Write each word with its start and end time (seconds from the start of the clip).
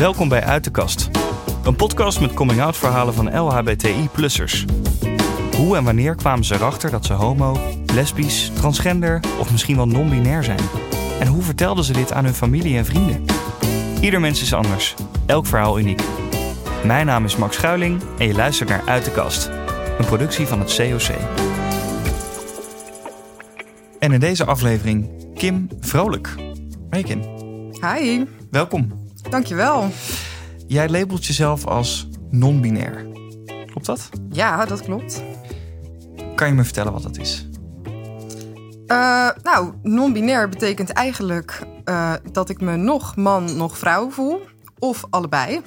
Welkom 0.00 0.28
bij 0.28 0.44
Uit 0.44 0.64
de 0.64 0.70
Kast. 0.70 1.10
Een 1.64 1.76
podcast 1.76 2.20
met 2.20 2.34
coming-out 2.34 2.76
verhalen 2.76 3.14
van 3.14 3.38
LHBTI-plussers. 3.38 4.64
Hoe 5.56 5.76
en 5.76 5.84
wanneer 5.84 6.14
kwamen 6.14 6.44
ze 6.44 6.54
erachter 6.54 6.90
dat 6.90 7.06
ze 7.06 7.12
homo, 7.12 7.58
lesbisch, 7.92 8.50
transgender 8.54 9.20
of 9.38 9.50
misschien 9.50 9.76
wel 9.76 9.86
non-binair 9.86 10.44
zijn? 10.44 10.60
En 11.20 11.26
hoe 11.26 11.42
vertelden 11.42 11.84
ze 11.84 11.92
dit 11.92 12.12
aan 12.12 12.24
hun 12.24 12.34
familie 12.34 12.76
en 12.76 12.84
vrienden? 12.84 13.24
Ieder 14.00 14.20
mens 14.20 14.42
is 14.42 14.54
anders, 14.54 14.94
elk 15.26 15.46
verhaal 15.46 15.78
uniek. 15.78 16.02
Mijn 16.84 17.06
naam 17.06 17.24
is 17.24 17.36
Max 17.36 17.56
Schuiling 17.56 18.02
en 18.18 18.26
je 18.26 18.34
luistert 18.34 18.68
naar 18.68 18.82
Uit 18.86 19.04
de 19.04 19.10
Kast, 19.10 19.50
een 19.98 20.06
productie 20.06 20.46
van 20.46 20.58
het 20.58 20.76
COC. 20.76 21.16
En 23.98 24.12
in 24.12 24.20
deze 24.20 24.44
aflevering 24.44 25.10
Kim 25.34 25.68
Vrolijk. 25.80 26.34
Hey 26.90 27.02
Kim, 27.02 27.22
Hi, 27.80 28.24
welkom. 28.50 28.99
Dankjewel. 29.30 29.90
Jij 30.66 30.88
labelt 30.88 31.26
jezelf 31.26 31.66
als 31.66 32.08
non-binair. 32.30 33.06
Klopt 33.66 33.86
dat? 33.86 34.08
Ja, 34.30 34.64
dat 34.64 34.82
klopt. 34.82 35.22
Kan 36.34 36.48
je 36.48 36.54
me 36.54 36.64
vertellen 36.64 36.92
wat 36.92 37.02
dat 37.02 37.18
is? 37.18 37.48
Eh, 38.86 39.28
nou, 39.42 39.72
non-binair 39.82 40.48
betekent 40.48 40.90
eigenlijk 40.90 41.60
eh, 41.84 42.12
dat 42.32 42.48
ik 42.48 42.60
me 42.60 42.76
nog 42.76 43.16
man, 43.16 43.56
nog 43.56 43.78
vrouw 43.78 44.10
voel. 44.10 44.40
Of 44.78 45.04
allebei. 45.10 45.60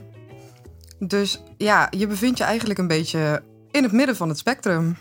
Dus 1.00 1.44
ja, 1.58 1.88
je 1.90 2.08
bevindt 2.08 2.38
je 2.38 2.44
eigenlijk 2.44 2.80
een 2.80 2.88
beetje 2.88 3.44
in 3.72 3.84
het 3.84 3.92
midden 3.92 4.16
van 4.16 4.30
het 4.30 4.38
spectrum. 4.38 4.98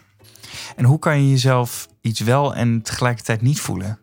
En 0.76 0.84
hoe 0.84 0.98
kan 0.98 1.22
je 1.22 1.30
jezelf 1.30 1.88
iets 2.00 2.20
wel 2.20 2.54
en 2.54 2.82
tegelijkertijd 2.82 3.42
niet 3.42 3.60
voelen? 3.60 4.01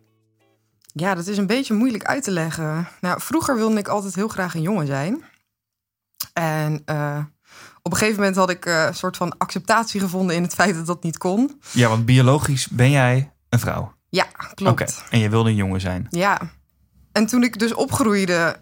Ja, 0.93 1.15
dat 1.15 1.27
is 1.27 1.37
een 1.37 1.47
beetje 1.47 1.73
moeilijk 1.73 2.03
uit 2.03 2.23
te 2.23 2.31
leggen. 2.31 2.87
Nou, 3.01 3.21
vroeger 3.21 3.55
wilde 3.55 3.77
ik 3.77 3.87
altijd 3.87 4.15
heel 4.15 4.27
graag 4.27 4.55
een 4.55 4.61
jongen 4.61 4.87
zijn. 4.87 5.23
En 6.33 6.81
eh, 6.85 7.23
op 7.81 7.91
een 7.91 7.97
gegeven 7.97 8.19
moment 8.19 8.35
had 8.35 8.49
ik 8.49 8.65
eh, 8.65 8.85
een 8.85 8.95
soort 8.95 9.17
van 9.17 9.37
acceptatie 9.37 9.99
gevonden 9.99 10.35
in 10.35 10.43
het 10.43 10.53
feit 10.53 10.75
dat 10.75 10.85
dat 10.85 11.03
niet 11.03 11.17
kon. 11.17 11.61
Ja, 11.71 11.89
want 11.89 12.05
biologisch 12.05 12.67
ben 12.67 12.91
jij 12.91 13.31
een 13.49 13.59
vrouw. 13.59 13.93
Ja, 14.09 14.25
klopt. 14.53 15.03
En 15.09 15.19
je 15.19 15.29
wilde 15.29 15.49
een 15.49 15.55
jongen 15.55 15.81
zijn. 15.81 16.07
Ja. 16.09 16.39
En 17.11 17.25
toen 17.25 17.43
ik 17.43 17.59
dus 17.59 17.73
opgroeide, 17.73 18.55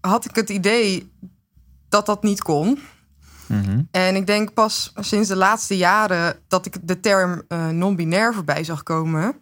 had 0.00 0.24
ik 0.24 0.36
het 0.36 0.50
idee 0.50 1.12
dat 1.88 2.06
dat 2.06 2.22
niet 2.22 2.42
kon. 2.42 2.78
Mhm. 3.46 3.82
En 3.90 4.16
ik 4.16 4.26
denk 4.26 4.54
pas 4.54 4.92
sinds 4.96 5.28
de 5.28 5.36
laatste 5.36 5.76
jaren 5.76 6.36
dat 6.48 6.66
ik 6.66 6.76
de 6.82 7.00
term 7.00 7.42
eh, 7.48 7.68
non-binair 7.68 8.34
voorbij 8.34 8.64
zag 8.64 8.82
komen. 8.82 9.34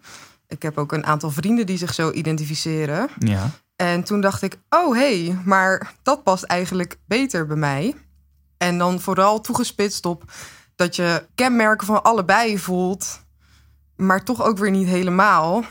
Ik 0.50 0.62
heb 0.62 0.78
ook 0.78 0.92
een 0.92 1.06
aantal 1.06 1.30
vrienden 1.30 1.66
die 1.66 1.78
zich 1.78 1.94
zo 1.94 2.10
identificeren. 2.10 3.08
Ja. 3.18 3.50
En 3.76 4.04
toen 4.04 4.20
dacht 4.20 4.42
ik, 4.42 4.58
oh 4.68 4.94
hé, 4.94 5.24
hey, 5.24 5.38
maar 5.44 5.94
dat 6.02 6.22
past 6.22 6.42
eigenlijk 6.42 6.98
beter 7.06 7.46
bij 7.46 7.56
mij. 7.56 7.94
En 8.56 8.78
dan 8.78 9.00
vooral 9.00 9.40
toegespitst 9.40 10.06
op 10.06 10.32
dat 10.76 10.96
je 10.96 11.26
kenmerken 11.34 11.86
van 11.86 12.02
allebei 12.02 12.58
voelt, 12.58 13.24
maar 13.96 14.24
toch 14.24 14.42
ook 14.42 14.58
weer 14.58 14.70
niet 14.70 14.88
helemaal. 14.88 15.64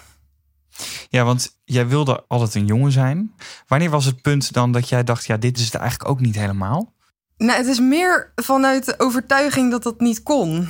Ja, 1.09 1.23
want 1.23 1.59
jij 1.66 1.88
wilde 1.88 2.23
altijd 2.27 2.55
een 2.55 2.66
jongen 2.66 2.91
zijn. 2.91 3.36
Wanneer 3.67 3.89
was 3.89 4.05
het 4.05 4.21
punt 4.21 4.53
dan 4.53 4.71
dat 4.71 4.89
jij 4.89 5.03
dacht, 5.03 5.25
ja, 5.25 5.38
dit 5.38 5.58
is 5.58 5.66
het 5.66 5.75
eigenlijk 5.75 6.09
ook 6.09 6.19
niet 6.19 6.36
helemaal? 6.36 6.93
Nou, 7.38 7.58
het 7.58 7.67
is 7.67 7.80
meer 7.80 8.31
vanuit 8.36 8.86
de 8.86 8.95
overtuiging 8.97 9.71
dat 9.71 9.83
dat 9.83 9.99
niet 9.99 10.23
kon. 10.23 10.69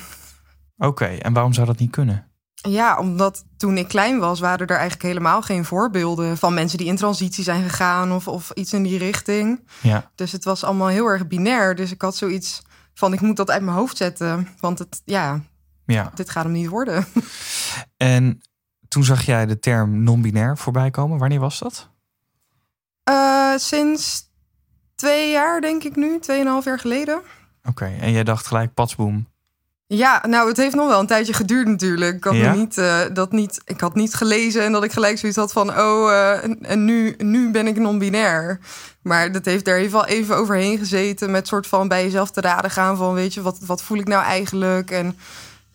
Oké, 0.78 1.06
en 1.06 1.34
waarom 1.34 1.54
zou 1.54 1.68
dat 1.68 1.80
niet 1.80 1.92
kunnen? 1.92 2.29
Ja, 2.62 2.98
omdat 3.00 3.46
toen 3.58 3.78
ik 3.78 3.88
klein 3.88 4.20
was, 4.20 4.40
waren 4.40 4.68
er 4.68 4.76
eigenlijk 4.78 5.04
helemaal 5.04 5.42
geen 5.42 5.66
voorbeelden 5.66 6.38
van 6.38 6.54
mensen 6.54 6.78
die 6.78 6.88
in 6.88 6.96
transitie 6.96 7.44
zijn 7.44 7.70
gegaan 7.70 8.12
of, 8.12 8.28
of 8.28 8.52
iets 8.52 8.74
in 8.74 8.84
die 8.84 8.98
richting. 8.98 9.68
Ja. 9.82 10.12
Dus 10.16 10.32
het 10.32 10.44
was 10.44 10.64
allemaal 10.64 10.88
heel 10.88 11.06
erg 11.08 11.28
binair. 11.28 11.76
Dus 11.76 11.92
ik 11.92 12.02
had 12.02 12.16
zoiets 12.16 12.62
van: 12.94 13.14
ik 13.14 13.22
moet 13.22 13.36
dat 13.36 13.50
uit 13.50 13.62
mijn 13.62 13.78
hoofd 13.78 13.98
zetten. 13.98 14.48
Want 14.60 14.80
het, 14.80 15.02
ja, 15.06 15.42
Ja. 15.86 16.12
dit 16.16 16.30
gaat 16.30 16.44
hem 16.44 16.54
niet 16.54 16.68
worden. 16.70 17.06
En 17.98 18.42
toen 18.88 19.04
zag 19.04 19.22
jij 19.26 19.46
de 19.46 19.60
term 19.60 20.04
non-binair 20.04 20.58
voorbij 20.58 20.92
komen. 20.92 21.18
Wanneer 21.18 21.40
was 21.40 21.60
dat? 21.60 21.90
Eh, 23.04 23.54
sinds 23.56 24.32
twee 24.96 25.32
jaar, 25.32 25.62
denk 25.62 25.84
ik 25.84 25.96
nu, 25.96 26.20
tweeënhalf 26.20 26.66
jaar 26.66 26.80
geleden. 26.80 27.22
Oké, 27.64 27.86
en 27.86 28.12
jij 28.12 28.24
dacht 28.24 28.48
gelijk, 28.48 28.74
patsboom. 28.74 29.28
Ja, 29.92 30.24
nou, 30.28 30.48
het 30.48 30.58
heeft 30.58 30.76
nog 30.76 30.88
wel 30.88 31.00
een 31.00 31.08
tijdje 31.08 31.34
geduurd 31.34 31.68
natuurlijk. 31.68 32.16
Ik 32.16 32.24
had, 32.24 32.36
Ja? 32.36 32.54
niet, 32.54 32.78
eh, 32.78 33.00
dat 33.14 33.32
niet, 33.32 33.62
ik 33.66 33.80
had 33.80 33.96
niet 33.96 34.14
gelezen 34.14 34.64
en 34.64 34.72
dat 34.72 34.84
ik 34.84 34.92
gelijk 34.92 35.18
zoiets 35.18 35.38
had 35.38 35.52
van... 35.52 35.70
oh, 35.80 36.12
eh, 36.12 36.44
en, 36.44 36.60
en 36.62 36.86
nu, 36.86 37.16
nu 37.18 37.52
ben 37.52 37.68
ik 37.68 37.78
non-binair. 37.78 38.60
Maar 39.02 39.32
dat 39.32 39.46
heeft, 39.46 39.66
daar 39.66 39.92
wel 39.92 40.06
even 40.06 40.36
overheen 40.36 40.78
gezeten... 40.78 41.32
met 41.32 41.48
soort 41.48 41.68
van 41.68 41.88
bij 41.88 42.04
jezelf 42.04 42.32
te 42.32 42.42
raden 42.42 42.72
gaan 42.72 42.98
van... 42.98 43.14
weet 43.14 43.34
je, 43.34 43.42
wat, 43.42 43.58
wat 43.66 43.84
voel 43.84 43.98
ik 43.98 44.08
nou 44.08 44.24
eigenlijk 44.24 44.92
en, 44.92 45.18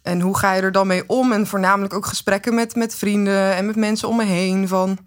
en 0.02 0.20
hoe 0.20 0.38
ga 0.38 0.52
je 0.54 0.62
er 0.62 0.72
dan 0.72 0.86
mee 0.86 1.02
om? 1.06 1.32
En 1.32 1.46
voornamelijk 1.46 1.94
ook 1.94 2.06
gesprekken 2.06 2.54
met, 2.54 2.75
met 2.75 2.94
vrienden 2.94 3.54
en 3.54 3.66
met 3.66 3.76
mensen 3.76 4.08
om 4.08 4.16
me 4.16 4.25
heen... 4.25 4.69
van 4.69 4.98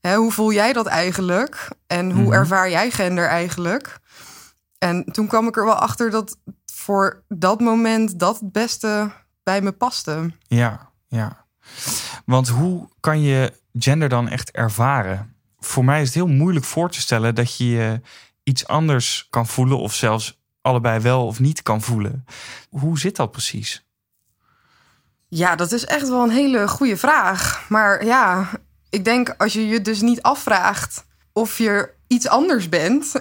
hè, 0.00 0.16
hoe 0.16 0.32
voel 0.32 0.52
jij 0.52 0.72
dat 0.72 0.86
eigenlijk? 0.86 1.68
En 1.86 2.10
hoe 2.10 2.22
Mhm. 2.24 2.32
ervaar 2.32 2.70
jij 2.70 2.90
gender 2.90 3.26
eigenlijk? 3.26 3.98
En 4.78 5.04
toen 5.12 5.26
kwam 5.26 5.46
ik 5.48 5.56
er 5.56 5.64
wel 5.64 5.74
achter 5.74 6.10
dat 6.10 6.36
voor 6.84 7.22
dat 7.28 7.60
moment 7.60 8.18
dat 8.18 8.40
het 8.40 8.52
beste 8.52 9.10
bij 9.42 9.60
me 9.62 9.72
paste. 9.72 10.30
Ja, 10.46 10.90
ja. 11.08 11.46
Want 12.24 12.48
hoe 12.48 12.88
kan 13.00 13.20
je 13.20 13.52
gender 13.72 14.08
dan 14.08 14.28
echt 14.28 14.50
ervaren? 14.50 15.34
Voor 15.58 15.84
mij 15.84 16.00
is 16.00 16.06
het 16.06 16.14
heel 16.14 16.26
moeilijk 16.26 16.64
voor 16.64 16.90
te 16.90 17.00
stellen 17.00 17.34
dat 17.34 17.56
je 17.56 18.00
iets 18.42 18.66
anders 18.66 19.26
kan 19.30 19.46
voelen 19.46 19.78
of 19.78 19.94
zelfs 19.94 20.40
allebei 20.60 21.00
wel 21.00 21.26
of 21.26 21.40
niet 21.40 21.62
kan 21.62 21.82
voelen. 21.82 22.24
Hoe 22.70 22.98
zit 22.98 23.16
dat 23.16 23.30
precies? 23.30 23.84
Ja, 25.28 25.56
dat 25.56 25.72
is 25.72 25.84
echt 25.84 26.08
wel 26.08 26.22
een 26.22 26.30
hele 26.30 26.68
goede 26.68 26.96
vraag. 26.96 27.66
Maar 27.68 28.04
ja, 28.04 28.50
ik 28.90 29.04
denk 29.04 29.34
als 29.38 29.52
je 29.52 29.66
je 29.66 29.80
dus 29.80 30.00
niet 30.00 30.22
afvraagt 30.22 31.04
of 31.32 31.58
je 31.58 31.92
iets 32.06 32.28
anders 32.28 32.68
bent, 32.68 33.12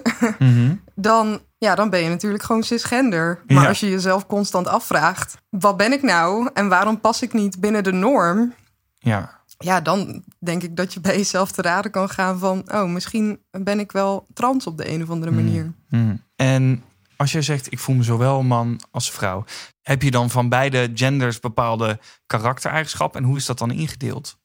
dan, 0.96 1.42
ja, 1.64 1.76
dan 1.76 1.90
ben 1.90 2.00
je 2.04 2.10
natuurlijk 2.10 2.44
gewoon 2.44 2.64
cisgender. 2.64 3.44
Maar 3.48 3.64
Ja. 3.64 3.68
als 3.68 3.80
je 3.80 3.90
jezelf 3.90 4.26
constant 4.26 4.68
afvraagt, 4.68 5.36
wat 5.50 5.78
ben 5.78 5.92
ik 5.92 6.02
nou 6.02 6.50
en 6.54 6.68
waarom 6.70 7.00
pas 7.02 7.22
ik 7.22 7.34
niet 7.34 7.60
binnen 7.60 7.84
de 7.84 7.92
norm? 7.92 8.54
Ja, 9.00 9.42
Ja, 9.58 9.82
dan 9.82 10.24
denk 10.40 10.64
ik 10.64 10.76
dat 10.76 10.94
je 10.94 11.00
bij 11.00 11.18
jezelf 11.18 11.52
te 11.52 11.62
raden 11.62 11.92
kan 11.92 12.10
gaan 12.10 12.40
van, 12.40 12.64
oh, 12.74 12.90
misschien 12.90 13.40
ben 13.52 13.80
ik 13.80 13.92
wel 13.92 14.26
trans 14.34 14.68
op 14.68 14.78
de 14.78 14.90
een 14.90 15.04
of 15.04 15.10
andere 15.10 15.32
manier. 15.32 15.74
Mhm. 15.90 16.16
En 16.36 16.84
als 17.18 17.32
je 17.32 17.42
zegt, 17.42 17.72
ik 17.72 17.80
voel 17.80 17.96
me 17.96 18.04
zowel 18.04 18.44
man 18.44 18.80
als 18.92 19.12
vrouw, 19.12 19.44
heb 19.82 20.02
je 20.02 20.12
dan 20.12 20.30
van 20.30 20.50
beide 20.50 20.92
genders 20.94 21.40
bepaalde 21.40 22.00
karaktereigenschappen 22.26 23.22
en 23.22 23.28
hoe 23.28 23.38
is 23.38 23.46
dat 23.46 23.58
dan 23.58 23.72
ingedeeld? 23.72 24.38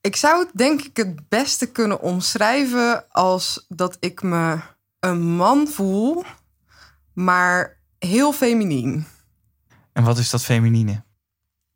Ik 0.00 0.16
zou 0.16 0.38
het 0.44 0.50
denk 0.54 0.80
ik 0.82 0.96
het 0.96 1.28
beste 1.28 1.66
kunnen 1.72 2.00
omschrijven 2.00 3.04
als 3.10 3.64
dat 3.68 3.96
ik 4.00 4.22
me 4.22 4.58
een 5.00 5.22
man 5.22 5.66
voel, 5.68 6.24
maar 7.12 7.78
heel 7.98 8.32
feminien. 8.32 9.06
En 9.92 10.04
wat 10.04 10.18
is 10.18 10.30
dat 10.30 10.44
feminine? 10.44 11.02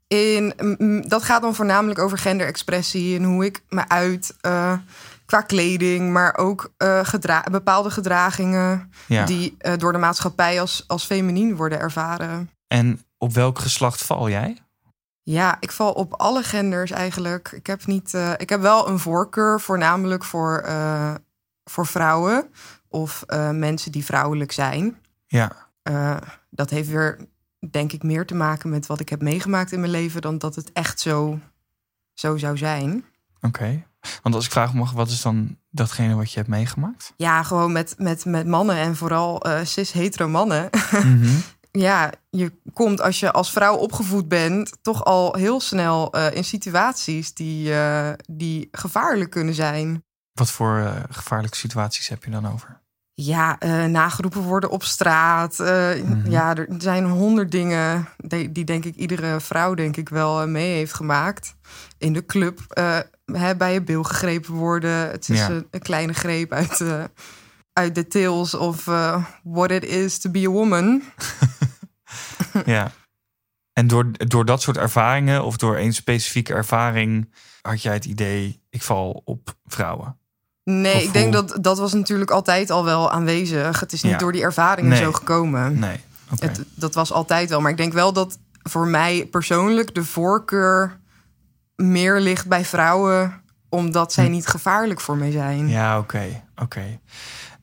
In, 0.06 1.04
dat 1.08 1.22
gaat 1.22 1.42
dan 1.42 1.54
voornamelijk 1.54 1.98
over 1.98 2.18
genderexpressie 2.18 3.16
en 3.18 3.24
hoe 3.24 3.44
ik 3.44 3.62
me 3.68 3.88
uit 3.88 4.34
eh, 4.40 4.78
qua 5.26 5.40
kleding, 5.40 6.10
maar 6.12 6.36
ook 6.36 6.72
eh, 6.76 7.00
gedra- 7.04 7.44
bepaalde 7.50 7.90
gedragingen 7.90 8.92
Ja. 9.06 9.24
die 9.24 9.54
eh, 9.58 9.72
door 9.78 9.92
de 9.92 9.98
maatschappij 9.98 10.60
als, 10.60 10.84
als 10.86 11.04
feminien 11.04 11.56
worden 11.56 11.78
ervaren. 11.78 12.50
En 12.66 13.02
op 13.18 13.32
welk 13.32 13.58
geslacht 13.58 14.02
val 14.04 14.28
jij? 14.28 14.58
Ja, 15.22 15.56
ik 15.60 15.72
val 15.72 15.92
op 15.92 16.12
alle 16.14 16.42
genders 16.42 16.90
eigenlijk. 16.90 17.52
Ik 17.52 17.66
heb, 17.66 17.86
niet, 17.86 18.12
ik 18.36 18.48
heb 18.48 18.60
wel 18.60 18.88
een 18.88 18.98
voorkeur, 18.98 19.60
voornamelijk 19.60 20.24
voor, 20.24 20.64
voor 21.64 21.86
vrouwen 21.86 22.50
of 22.92 23.22
eh, 23.26 23.50
mensen 23.50 23.92
die 23.92 24.04
vrouwelijk 24.04 24.52
zijn. 24.52 24.96
Ja, 25.26 25.70
Eh, 25.82 26.16
dat 26.50 26.70
heeft 26.70 26.88
weer, 26.88 27.18
denk 27.70 27.92
ik, 27.92 28.02
meer 28.02 28.26
te 28.26 28.34
maken 28.34 28.70
met 28.70 28.86
wat 28.86 29.00
ik 29.00 29.08
heb 29.08 29.22
meegemaakt 29.22 29.72
in 29.72 29.80
mijn 29.80 29.92
leven 29.92 30.20
dan 30.22 30.38
dat 30.38 30.54
het 30.54 30.72
echt 30.72 31.00
zo, 31.00 31.38
zo 32.14 32.36
zou 32.36 32.56
zijn. 32.56 33.04
oké. 33.40 33.82
Want 34.22 34.34
als 34.34 34.44
ik 34.44 34.50
vragen 34.52 34.76
mag, 34.76 34.92
wat 34.92 35.08
is 35.10 35.22
dan 35.22 35.56
datgene 35.70 36.14
wat 36.14 36.30
je 36.32 36.36
hebt 36.36 36.48
meegemaakt? 36.50 37.12
Ja, 37.16 37.42
gewoon 37.42 37.72
met, 37.72 37.94
met, 37.98 38.24
met 38.24 38.46
mannen 38.46 38.76
en 38.76 38.96
vooral 38.96 39.40
eh 39.42 39.64
cis-hetero 39.64 40.28
mannen. 40.28 40.70
Mhm. 40.92 41.36
ja, 41.70 42.12
je 42.30 42.52
komt 42.72 43.00
als 43.00 43.20
je 43.20 43.32
als 43.32 43.52
vrouw 43.52 43.74
opgevoed 43.76 44.28
bent, 44.28 44.78
toch 44.82 45.04
al 45.04 45.34
heel 45.34 45.60
snel 45.60 46.10
in 46.16 46.44
situaties 46.44 47.34
die, 47.34 47.74
die 48.30 48.68
gevaarlijk 48.72 49.30
kunnen 49.30 49.54
zijn. 49.54 50.04
Wat 50.32 50.50
voor 50.50 50.92
gevaarlijke 51.10 51.56
situaties 51.56 52.08
heb 52.08 52.24
je 52.24 52.30
dan 52.30 52.52
over? 52.52 52.80
Ja, 53.24 53.58
eh, 53.58 53.84
nageroepen 53.84 54.40
worden 54.42 54.70
op 54.70 54.82
straat. 54.84 55.60
eh, 55.60 56.02
Mhm. 56.02 56.30
Ja, 56.30 56.54
er 56.56 56.66
zijn 56.78 57.04
honderd 57.04 57.50
dingen 57.50 58.08
die, 58.16 58.52
die 58.52 58.64
denk 58.64 58.84
ik 58.84 58.94
iedere 58.96 59.40
vrouw 59.40 59.74
denk 59.74 59.96
ik 59.96 60.08
wel 60.08 60.40
eh, 60.40 60.46
mee 60.48 60.74
heeft 60.74 60.94
gemaakt. 60.94 61.54
In 61.98 62.12
de 62.12 62.26
club 62.26 62.60
hè, 63.24 63.56
bij 63.56 63.72
je 63.72 63.82
bil 63.82 64.02
gegrepen 64.02 64.54
worden. 64.54 65.10
Het 65.10 65.28
is 65.28 65.38
Ja. 65.38 65.48
een, 65.50 65.66
een 65.70 65.80
kleine 65.82 66.12
greep 66.12 66.52
uit, 66.52 66.84
uit 67.72 67.94
de 67.94 68.06
tales 68.06 68.54
of 68.54 68.84
what 69.42 69.70
it 69.70 69.84
is 69.84 70.18
to 70.18 70.30
be 70.30 70.46
a 70.46 70.50
woman. 70.50 71.02
ja. 72.64 72.90
En 73.72 73.86
door, 73.86 74.10
door 74.28 74.44
dat 74.44 74.62
soort 74.62 74.76
ervaringen 74.76 75.44
of 75.44 75.56
door 75.56 75.76
een 75.78 75.92
specifieke 75.94 76.54
ervaring 76.54 77.32
had 77.62 77.82
jij 77.82 77.92
het 77.94 78.04
idee, 78.04 78.62
ik 78.70 78.82
val 78.82 79.22
op 79.24 79.54
vrouwen? 79.64 80.16
Nee, 80.64 81.02
ik 81.02 81.12
denk 81.12 81.32
dat 81.32 81.58
dat 81.60 81.78
was 81.78 81.92
natuurlijk 81.92 82.30
altijd 82.30 82.70
al 82.70 82.84
wel 82.84 83.10
aanwezig. 83.10 83.80
Het 83.80 83.92
is 83.92 84.02
niet 84.02 84.18
door 84.18 84.32
die 84.32 84.42
ervaringen 84.42 84.96
zo 84.96 85.12
gekomen. 85.12 85.78
Nee. 85.78 86.00
Het, 86.38 86.64
dat 86.74 86.94
was 86.94 87.12
altijd 87.12 87.48
wel. 87.48 87.60
Maar 87.60 87.70
ik 87.70 87.76
denk 87.76 87.92
wel 87.92 88.12
dat 88.12 88.38
voor 88.62 88.86
mij 88.86 89.26
persoonlijk 89.26 89.94
de 89.94 90.04
voorkeur 90.04 91.00
meer 91.76 92.20
ligt 92.20 92.48
bij 92.48 92.64
vrouwen, 92.64 93.42
omdat 93.68 94.12
zij 94.12 94.24
hm. 94.24 94.30
niet 94.30 94.46
gevaarlijk 94.46 95.00
voor 95.00 95.16
mij 95.16 95.30
zijn. 95.30 95.68
Ja, 95.68 95.98
oké. 95.98 96.42
oké. 96.56 97.00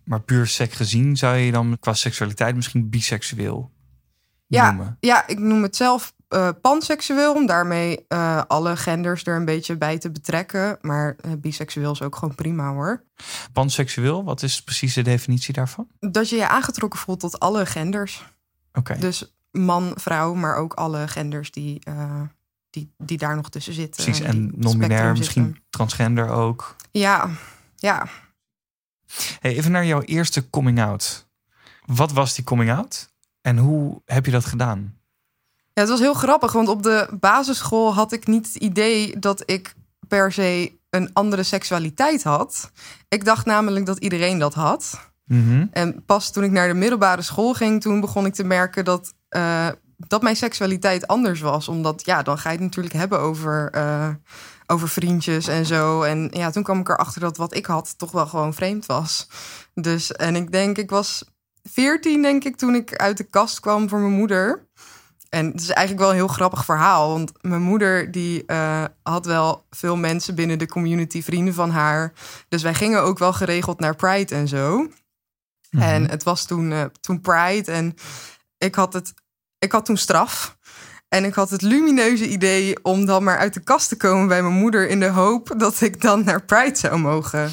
Maar 0.04 0.22
puur 0.22 0.48
seks 0.48 0.75
gezien 0.75 1.18
zou 1.18 1.36
je 1.36 1.52
dan 1.52 1.78
qua 1.80 1.94
seksualiteit 1.94 2.56
misschien 2.56 2.90
biseksueel 2.90 3.72
ja, 4.48 4.72
noemen? 4.72 4.98
Ja, 5.00 5.28
ik 5.28 5.40
noem 5.40 5.63
het 5.63 5.75
zelf 5.75 6.13
uh, 6.30 6.50
panseksueel, 6.62 7.34
om 7.34 7.46
daarmee 7.46 8.06
uh, 8.08 8.42
alle 8.48 8.76
genders 8.76 9.26
er 9.26 9.36
een 9.36 9.46
beetje 9.46 9.78
bij 9.78 9.98
te 9.98 10.12
betrekken. 10.12 10.78
Maar 10.81 11.16
uh, 11.26 11.31
biseksueel 11.38 11.92
is 11.92 12.02
ook 12.02 12.16
gewoon 12.16 12.36
prima 12.36 12.72
hoor. 12.72 13.04
Panseksueel, 13.54 14.24
wat 14.24 14.44
is 14.44 14.64
precies 14.64 14.94
de 14.94 15.02
definitie 15.02 15.54
daarvan? 15.54 15.88
Dat 16.00 16.30
je 16.30 16.36
je 16.36 16.48
aangetrokken 16.48 17.00
voelt 17.00 17.20
tot 17.20 17.40
alle 17.40 17.66
genders. 17.66 18.26
Oké. 18.74 18.98
Dus 18.98 19.36
man, 19.52 19.92
vrouw, 19.96 20.34
maar 20.34 20.56
ook 20.56 20.74
alle 20.74 21.08
genders 21.08 21.52
die, 21.52 21.81
die, 22.70 22.94
die 22.98 23.18
daar 23.18 23.36
nog 23.36 23.50
tussen 23.50 23.74
zitten. 23.74 24.04
Precies, 24.04 24.26
en 24.26 24.52
non-binair, 24.56 25.18
misschien 25.18 25.62
transgender 25.70 26.30
ook. 26.30 26.76
Ja, 26.92 27.30
ja. 27.76 28.08
Hey, 29.40 29.56
even 29.56 29.72
naar 29.72 29.86
jouw 29.86 30.02
eerste 30.02 30.50
coming 30.50 30.81
out. 30.81 31.28
Wat 31.86 32.12
was 32.12 32.36
die 32.36 32.44
coming 32.44 32.72
out 32.72 33.14
en 33.42 33.58
hoe 33.58 34.02
heb 34.06 34.26
je 34.26 34.31
dat 34.31 34.46
gedaan? 34.46 34.99
Ja, 35.80 35.86
het 35.86 35.94
was 35.94 36.04
heel 36.04 36.14
grappig, 36.14 36.52
want 36.52 36.68
op 36.68 36.84
de 36.84 37.08
basisschool 37.20 37.94
had 37.94 38.12
ik 38.12 38.28
niet 38.28 38.48
het 38.48 38.56
idee 38.56 39.20
dat 39.20 39.44
ik 39.46 39.74
per 40.08 40.31
se 40.31 40.78
een 40.90 41.10
andere 41.14 41.44
seksualiteit 41.44 42.24
had. 42.24 42.72
Ik 43.08 43.26
dacht 43.26 43.46
namelijk 43.46 43.86
dat 43.86 43.98
iedereen 43.98 44.40
dat 44.40 44.54
had. 44.54 45.12
Mhm. 45.26 45.66
En 45.72 46.06
pas 46.06 46.31
toen 46.31 46.44
ik 46.44 46.52
naar 46.52 46.68
de 46.68 46.74
middelbare 46.74 47.22
school 47.22 47.54
ging, 47.54 47.81
toen 47.81 48.00
begon 48.00 48.26
ik 48.26 48.34
te 48.34 48.44
merken 48.44 48.86
dat, 48.86 49.14
uh, 49.30 49.68
dat 49.98 50.22
mijn 50.22 50.36
seksualiteit 50.36 51.08
anders 51.08 51.40
was. 51.40 51.68
Omdat 51.68 52.06
ja, 52.06 52.24
dan 52.24 52.38
ga 52.38 52.50
je 52.50 52.56
het 52.56 52.66
natuurlijk 52.66 52.96
hebben 52.96 53.20
over, 53.20 53.72
uh, 53.76 54.10
over 54.68 54.90
vriendjes 54.90 55.48
en 55.48 55.66
zo. 55.66 56.02
En 56.02 56.30
ja, 56.31 56.50
toen 56.50 56.64
kwam 56.64 56.80
ik 56.80 56.90
erachter 56.90 57.22
dat 57.22 57.38
wat 57.38 57.56
ik 57.56 57.66
had 57.66 57.98
toch 57.98 58.12
wel 58.12 58.28
gewoon 58.28 58.54
vreemd 58.54 58.86
was. 58.86 59.28
Dus, 59.74 60.12
en 60.12 60.36
ik 60.36 60.52
denk, 60.52 60.78
ik 60.78 60.90
was 60.90 61.24
veertien, 61.64 62.22
denk 62.22 62.44
ik, 62.44 62.56
toen 62.56 62.76
ik 62.76 62.96
uit 62.96 63.18
de 63.18 63.24
kast 63.24 63.60
kwam 63.60 63.90
voor 63.90 64.00
mijn 64.00 64.14
moeder. 64.14 64.68
En 65.30 65.46
het 65.46 65.62
is 65.62 65.70
eigenlijk 65.70 66.00
wel 66.00 66.10
een 66.10 66.26
heel 66.26 66.36
grappig 66.36 66.66
verhaal. 66.66 67.10
Want 67.10 67.31
mijn 67.42 67.62
moeder 67.62 68.12
die 68.12 68.44
uh, 68.48 68.84
had 69.04 69.26
wel 69.26 69.66
veel 69.70 69.96
mensen 69.96 70.36
binnen 70.36 70.60
de 70.60 70.68
community, 70.68 71.24
vrienden 71.24 71.54
van 71.54 71.70
haar. 71.70 72.14
Dus 72.48 72.62
wij 72.62 72.74
gingen 72.74 73.02
ook 73.02 73.18
wel 73.18 73.34
geregeld 73.34 73.80
naar 73.80 73.96
Pride 73.96 74.36
en 74.36 74.48
zo. 74.48 74.88
Mhm. 75.70 75.84
En 75.84 76.10
het 76.10 76.24
was 76.24 76.46
toen, 76.46 76.72
uh, 76.72 76.84
toen 77.02 77.22
Pride. 77.22 77.72
En 77.72 77.96
ik 78.58 78.76
had, 78.76 78.94
het, 78.94 79.14
ik 79.60 79.72
had 79.72 79.86
toen 79.86 79.98
straf. 79.98 80.58
En 81.08 81.26
ik 81.26 81.34
had 81.34 81.50
het 81.50 81.62
lumineuze 81.62 82.28
idee 82.28 82.84
om 82.84 83.06
dan 83.06 83.24
maar 83.24 83.38
uit 83.38 83.54
de 83.54 83.64
kast 83.64 83.90
te 83.90 83.98
komen 83.98 84.28
bij 84.28 84.42
mijn 84.42 84.54
moeder. 84.54 84.90
In 84.90 85.00
de 85.00 85.10
hoop 85.10 85.54
dat 85.58 85.81
ik 85.81 86.02
dan 86.02 86.24
naar 86.24 86.42
Pride 86.42 86.78
zou 86.78 86.98
mogen. 86.98 87.52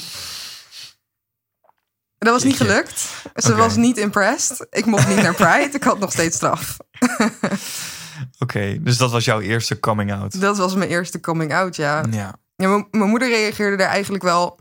Dat 2.19 2.33
was 2.33 2.43
niet 2.45 2.57
gelukt. 2.57 3.07
Ze 3.35 3.55
was 3.55 3.77
niet 3.77 3.99
impressed. 3.99 4.67
Ik 4.71 4.87
mocht 4.87 5.09
niet 5.09 5.23
naar 5.23 5.35
Pride. 5.35 5.71
Ik 5.73 5.83
had 5.83 5.99
nog 5.99 6.13
steeds 6.13 6.37
straf. 6.37 6.77
Oké, 8.39 8.79
dus 8.81 8.97
dat 8.97 9.11
was 9.11 9.25
jouw 9.25 9.41
eerste 9.41 9.81
coming 9.81 10.13
out? 10.13 10.41
Dat 10.41 10.57
was 10.57 10.75
mijn 10.75 10.91
eerste 10.91 11.21
coming 11.21 11.55
out, 11.55 11.77
ja. 11.77 12.05
Ja. 12.11 12.39
ja 12.57 12.87
mijn 12.91 13.11
moeder 13.11 13.29
reageerde 13.29 13.83
er 13.83 13.89
eigenlijk 13.89 14.23
wel... 14.23 14.59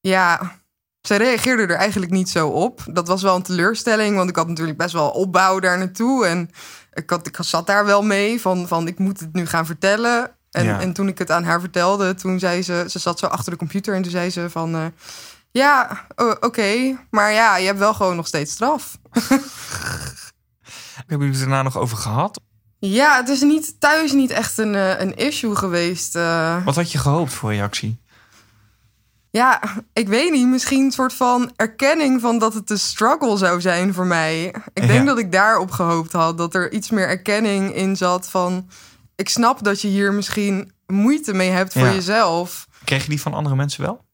Ja, 0.00 0.58
zij 1.00 1.16
reageerde 1.16 1.62
er 1.62 1.78
eigenlijk 1.78 2.12
niet 2.12 2.28
zo 2.28 2.48
op. 2.48 2.82
Dat 2.90 3.08
was 3.08 3.22
wel 3.22 3.36
een 3.36 3.42
teleurstelling, 3.42 4.16
want 4.16 4.30
ik 4.30 4.36
had 4.36 4.48
natuurlijk 4.48 4.78
best 4.78 4.92
wel 4.92 5.10
opbouw 5.10 5.58
daar 5.58 5.78
naartoe. 5.78 6.26
En 6.26 6.50
ik, 6.92 7.10
had, 7.10 7.26
ik 7.26 7.38
zat 7.40 7.66
daar 7.66 7.84
wel 7.84 8.02
mee 8.02 8.40
van, 8.40 8.68
van 8.68 8.86
ik 8.86 8.98
moet 8.98 9.20
het 9.20 9.32
nu 9.32 9.46
gaan 9.46 9.66
vertellen. 9.66 10.30
En, 10.50 10.80
en 10.80 10.92
toen 10.92 11.08
ik 11.08 11.18
het 11.18 11.30
aan 11.30 11.44
haar 11.44 11.60
vertelde, 11.60 12.14
toen 12.14 12.38
zei 12.38 12.62
ze... 12.62 12.84
Ze 12.88 12.98
zat 12.98 13.18
zo 13.18 13.26
achter 13.26 13.52
de 13.52 13.58
computer 13.58 13.94
en 13.94 14.02
toen 14.02 14.10
zei 14.10 14.30
ze 14.30 14.50
van... 14.50 14.74
Uh, 14.74 14.86
ja, 15.58 16.06
oké. 16.40 16.98
Maar 17.10 17.32
ja, 17.32 17.56
je 17.56 17.66
hebt 17.66 17.78
wel 17.78 17.94
gewoon 17.94 18.16
nog 18.16 18.26
steeds 18.26 18.52
straf. 18.52 18.98
Hebben 20.96 21.26
jullie 21.26 21.30
het 21.30 21.38
daarna 21.38 21.62
nog 21.62 21.76
over 21.76 21.96
gehad? 21.96 22.40
Ja, 22.78 23.16
het 23.16 23.28
is 23.28 23.42
niet, 23.42 23.80
thuis 23.80 24.12
niet 24.12 24.30
echt 24.30 24.58
een, 24.58 24.74
eh, 24.74 25.00
een 25.00 25.16
issue 25.16 25.56
geweest. 25.56 26.16
Uh... 26.16 26.64
Wat 26.64 26.74
had 26.74 26.92
je 26.92 26.98
gehoopt 26.98 27.32
voor 27.32 27.50
reactie? 27.50 28.00
Ja, 29.30 29.62
ik 29.92 30.08
weet 30.08 30.32
niet. 30.32 30.46
Misschien 30.46 30.84
een 30.84 30.92
soort 30.92 31.12
van 31.12 31.52
erkenning 31.56 32.20
van 32.20 32.38
dat 32.38 32.54
het 32.54 32.70
een 32.70 32.78
struggle 32.78 33.36
zou 33.36 33.60
zijn 33.60 33.94
voor 33.94 34.06
mij. 34.06 34.54
Ik 34.72 34.86
denk 34.86 35.06
dat 35.06 35.18
ik 35.18 35.32
daarop 35.32 35.70
gehoopt 35.70 36.12
had. 36.12 36.38
Dat 36.38 36.54
er 36.54 36.72
iets 36.72 36.90
meer 36.90 37.08
erkenning 37.08 37.74
in 37.74 37.96
zat 37.96 38.28
van... 38.30 38.68
Ik 39.16 39.28
snap 39.28 39.64
dat 39.64 39.80
je 39.80 39.88
hier 39.88 40.12
misschien 40.12 40.72
moeite 40.86 41.34
mee 41.34 41.50
hebt 41.50 41.72
voor 41.72 41.88
jezelf. 41.88 42.68
Kreeg 42.84 43.02
je 43.02 43.08
die 43.08 43.20
van 43.20 43.34
andere 43.34 43.56
mensen 43.56 43.82
wel? 43.82 44.06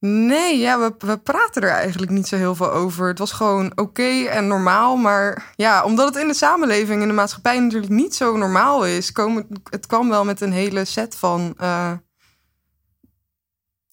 Nee, 0.00 0.58
ja, 0.58 0.78
we, 0.78 0.94
we 0.98 1.18
praten 1.18 1.62
er 1.62 1.70
eigenlijk 1.70 2.10
niet 2.10 2.28
zo 2.28 2.36
heel 2.36 2.54
veel 2.54 2.70
over. 2.72 3.08
Het 3.08 3.18
was 3.18 3.32
gewoon 3.32 3.72
oké 3.74 4.24
en 4.24 4.46
normaal. 4.46 4.96
Maar 4.96 5.52
ja, 5.56 5.84
omdat 5.84 6.06
het 6.06 6.22
in 6.22 6.28
de 6.28 6.34
samenleving, 6.34 7.02
in 7.02 7.08
de 7.08 7.14
maatschappij 7.14 7.60
natuurlijk 7.60 7.92
niet 7.92 8.14
zo 8.14 8.36
normaal 8.36 8.86
is, 8.86 9.12
komen, 9.12 9.46
het 9.70 9.86
kwam 9.86 10.08
wel 10.08 10.24
met 10.24 10.40
een 10.40 10.52
hele 10.52 10.84
set 10.84 11.16
van 11.16 11.54
uh, 11.60 11.92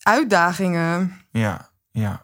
uitdagingen. 0.01 1.21
Ja, 1.31 1.69
ja. 2.01 2.23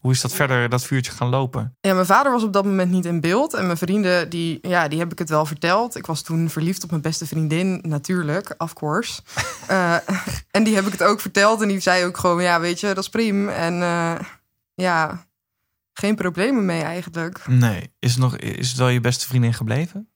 Hoe 0.00 0.12
is 0.12 0.20
dat 0.20 0.32
verder, 0.32 0.68
dat 0.68 0.84
vuurtje 0.84 1.12
gaan 1.12 1.28
lopen? 1.28 1.76
Ja, 1.80 1.94
mijn 1.94 2.06
vader 2.06 2.32
was 2.32 2.42
op 2.42 2.52
dat 2.52 2.64
moment 2.64 2.90
niet 2.90 3.04
in 3.04 3.20
beeld. 3.20 3.54
En 3.54 3.66
mijn 3.66 3.78
vrienden, 3.78 4.30
die, 4.30 4.58
ja, 4.62 4.88
die 4.88 4.98
heb 4.98 5.12
ik 5.12 5.18
het 5.18 5.28
wel 5.28 5.46
verteld. 5.46 5.96
Ik 5.96 6.06
was 6.06 6.22
toen 6.22 6.50
verliefd 6.50 6.84
op 6.84 6.90
mijn 6.90 7.02
beste 7.02 7.26
vriendin, 7.26 7.80
natuurlijk, 7.82 8.54
of 8.58 8.72
course. 8.72 9.20
uh, 9.70 9.96
en 10.50 10.64
die 10.64 10.74
heb 10.74 10.86
ik 10.86 10.92
het 10.92 11.02
ook 11.02 11.20
verteld. 11.20 11.62
En 11.62 11.68
die 11.68 11.80
zei 11.80 12.04
ook 12.04 12.16
gewoon, 12.16 12.42
ja, 12.42 12.60
weet 12.60 12.80
je, 12.80 12.86
dat 12.86 12.98
is 13.04 13.08
prima. 13.08 13.52
En 13.52 13.74
uh, 13.80 14.20
ja, 14.74 15.26
geen 15.92 16.14
problemen 16.14 16.64
mee 16.64 16.82
eigenlijk. 16.82 17.46
Nee. 17.46 17.94
Is 17.98 18.10
het, 18.10 18.20
nog, 18.20 18.36
is 18.36 18.68
het 18.68 18.78
wel 18.78 18.88
je 18.88 19.00
beste 19.00 19.26
vriendin 19.26 19.54
gebleven? 19.54 20.13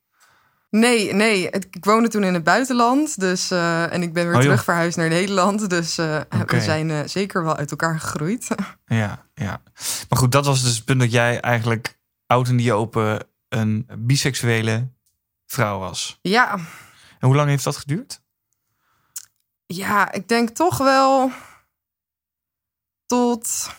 Nee, 0.71 1.13
nee. 1.13 1.51
Ik 1.51 1.85
woonde 1.85 2.09
toen 2.09 2.25
in 2.25 2.35
het 2.35 2.45
buitenland. 2.45 3.21
Dus, 3.21 3.53
uh, 3.53 3.93
en 3.93 4.03
ik 4.03 4.13
ben 4.13 4.27
weer 4.27 4.35
oh, 4.35 4.41
terug 4.41 4.65
verhuisd 4.65 4.97
naar 4.97 5.09
Nederland. 5.09 5.71
Dus 5.71 5.99
uh, 5.99 6.21
we 6.47 6.61
zijn 6.61 6.89
uh, 6.89 7.01
zeker 7.05 7.45
wel 7.45 7.57
uit 7.57 7.71
elkaar 7.71 8.01
gegroeid. 8.01 8.49
Ja, 8.85 9.27
ja. 9.35 9.63
Maar 10.09 10.19
goed, 10.19 10.33
dat 10.33 10.47
was 10.47 10.63
dus 10.63 10.77
het 10.77 10.85
punt 10.85 11.01
dat 11.01 11.13
jij 11.13 11.41
eigenlijk 11.41 11.99
oud 12.27 12.49
in 12.49 12.57
die 12.57 12.73
open 12.73 13.27
een 13.49 13.89
biseksuele 13.99 14.89
vrouw 15.47 15.79
was. 15.79 16.19
Ja. 16.23 16.55
En 17.19 17.27
hoe 17.27 17.37
lang 17.37 17.49
heeft 17.49 17.65
dat 17.65 17.77
geduurd? 17.77 18.23
Ja, 19.67 20.13
ik 20.13 20.29
denk 20.29 20.49
toch 20.49 20.79
wel 20.79 21.31
tot, 23.07 23.71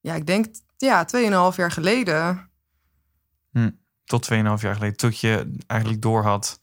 ja, 0.00 0.14
ik 0.14 0.26
denk, 0.26 0.46
ja, 0.76 1.06
2,5 1.16 1.56
jaar 1.56 1.70
geleden. 1.70 2.50
Hm 3.50 3.70
tot 4.08 4.28
2,5 4.32 4.38
jaar 4.38 4.74
geleden, 4.74 4.96
tot 4.96 5.20
je 5.20 5.54
eigenlijk 5.66 6.02
doorhad 6.02 6.60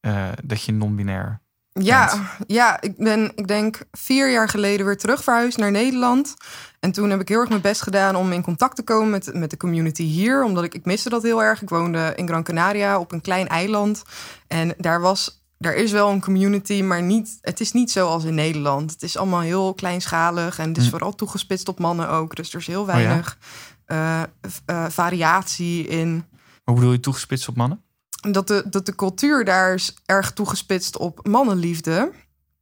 uh, 0.00 0.28
dat 0.44 0.62
je 0.62 0.72
non-binair 0.72 1.42
ja, 1.80 2.36
ja, 2.46 2.80
ik 2.80 2.96
ben, 2.96 3.32
ik 3.34 3.48
denk, 3.48 3.80
vier 3.92 4.30
jaar 4.30 4.48
geleden 4.48 4.86
weer 4.86 4.96
terug 4.96 5.22
verhuisd 5.22 5.58
naar 5.58 5.70
Nederland. 5.70 6.34
En 6.80 6.92
toen 6.92 7.10
heb 7.10 7.20
ik 7.20 7.28
heel 7.28 7.40
erg 7.40 7.48
mijn 7.48 7.60
best 7.60 7.82
gedaan 7.82 8.16
om 8.16 8.32
in 8.32 8.42
contact 8.42 8.76
te 8.76 8.82
komen 8.82 9.10
met, 9.10 9.34
met 9.34 9.50
de 9.50 9.56
community 9.56 10.02
hier. 10.02 10.44
Omdat 10.44 10.64
ik, 10.64 10.74
ik 10.74 10.84
miste 10.84 11.08
dat 11.08 11.22
heel 11.22 11.42
erg. 11.42 11.62
Ik 11.62 11.68
woonde 11.68 12.12
in 12.16 12.28
Gran 12.28 12.42
Canaria 12.42 12.98
op 12.98 13.12
een 13.12 13.20
klein 13.20 13.48
eiland. 13.48 14.02
En 14.46 14.74
daar 14.78 15.00
was 15.00 15.42
er 15.58 15.74
is 15.74 15.92
wel 15.92 16.10
een 16.10 16.20
community, 16.20 16.82
maar 16.82 17.02
niet, 17.02 17.38
het 17.40 17.60
is 17.60 17.72
niet 17.72 17.90
zoals 17.90 18.24
in 18.24 18.34
Nederland. 18.34 18.90
Het 18.90 19.02
is 19.02 19.16
allemaal 19.16 19.40
heel 19.40 19.74
kleinschalig 19.74 20.58
en 20.58 20.68
het 20.68 20.76
is 20.76 20.84
hm. 20.84 20.90
vooral 20.90 21.14
toegespitst 21.14 21.68
op 21.68 21.78
mannen 21.78 22.08
ook. 22.08 22.36
Dus 22.36 22.52
er 22.52 22.58
is 22.58 22.66
heel 22.66 22.80
oh 22.80 22.86
weinig 22.86 23.38
uh, 23.86 24.22
uh, 24.70 24.84
variatie 24.88 25.86
in 25.86 26.24
hoe 26.64 26.74
bedoel 26.74 26.92
je 26.92 27.00
toegespitst 27.00 27.48
op 27.48 27.56
mannen? 27.56 27.82
Dat 28.30 28.46
de, 28.48 28.64
dat 28.70 28.86
de 28.86 28.94
cultuur 28.94 29.44
daar 29.44 29.74
is 29.74 29.94
erg 30.06 30.32
toegespitst 30.32 30.98
op 30.98 31.26
mannenliefde. 31.26 32.12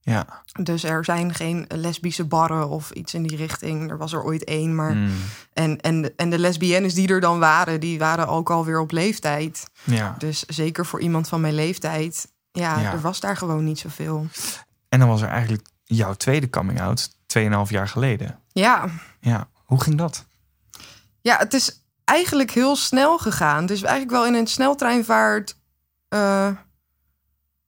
Ja. 0.00 0.42
Dus 0.62 0.84
er 0.84 1.04
zijn 1.04 1.34
geen 1.34 1.64
lesbische 1.68 2.24
barren 2.24 2.68
of 2.68 2.90
iets 2.90 3.14
in 3.14 3.22
die 3.22 3.36
richting. 3.36 3.90
Er 3.90 3.98
was 3.98 4.12
er 4.12 4.24
ooit 4.24 4.44
één, 4.44 4.74
maar. 4.74 4.92
Hmm. 4.92 5.10
En, 5.52 5.80
en, 5.80 6.16
en 6.16 6.30
de 6.30 6.38
lesbiennes 6.38 6.94
die 6.94 7.08
er 7.08 7.20
dan 7.20 7.38
waren, 7.38 7.80
die 7.80 7.98
waren 7.98 8.28
ook 8.28 8.50
alweer 8.50 8.80
op 8.80 8.90
leeftijd. 8.90 9.70
Ja. 9.84 10.14
Dus 10.18 10.44
zeker 10.44 10.86
voor 10.86 11.00
iemand 11.00 11.28
van 11.28 11.40
mijn 11.40 11.54
leeftijd, 11.54 12.32
ja, 12.52 12.80
ja. 12.80 12.92
er 12.92 13.00
was 13.00 13.20
daar 13.20 13.36
gewoon 13.36 13.64
niet 13.64 13.78
zoveel. 13.78 14.26
En 14.88 14.98
dan 14.98 15.08
was 15.08 15.22
er 15.22 15.28
eigenlijk 15.28 15.66
jouw 15.84 16.14
tweede 16.14 16.50
coming 16.50 16.80
out, 16.80 17.10
2,5 17.38 17.44
jaar 17.68 17.88
geleden. 17.88 18.38
Ja. 18.52 18.88
Ja, 19.20 19.48
hoe 19.64 19.82
ging 19.82 19.98
dat? 19.98 20.26
Ja, 21.20 21.36
het 21.36 21.54
is 21.54 21.81
eigenlijk 22.12 22.50
heel 22.50 22.76
snel 22.76 23.18
gegaan. 23.18 23.68
Is 23.68 23.82
eigenlijk 23.82 24.10
wel 24.10 24.26
in 24.26 24.34
een 24.34 24.46
sneltreinvaart 24.46 25.56
uh, 26.14 26.48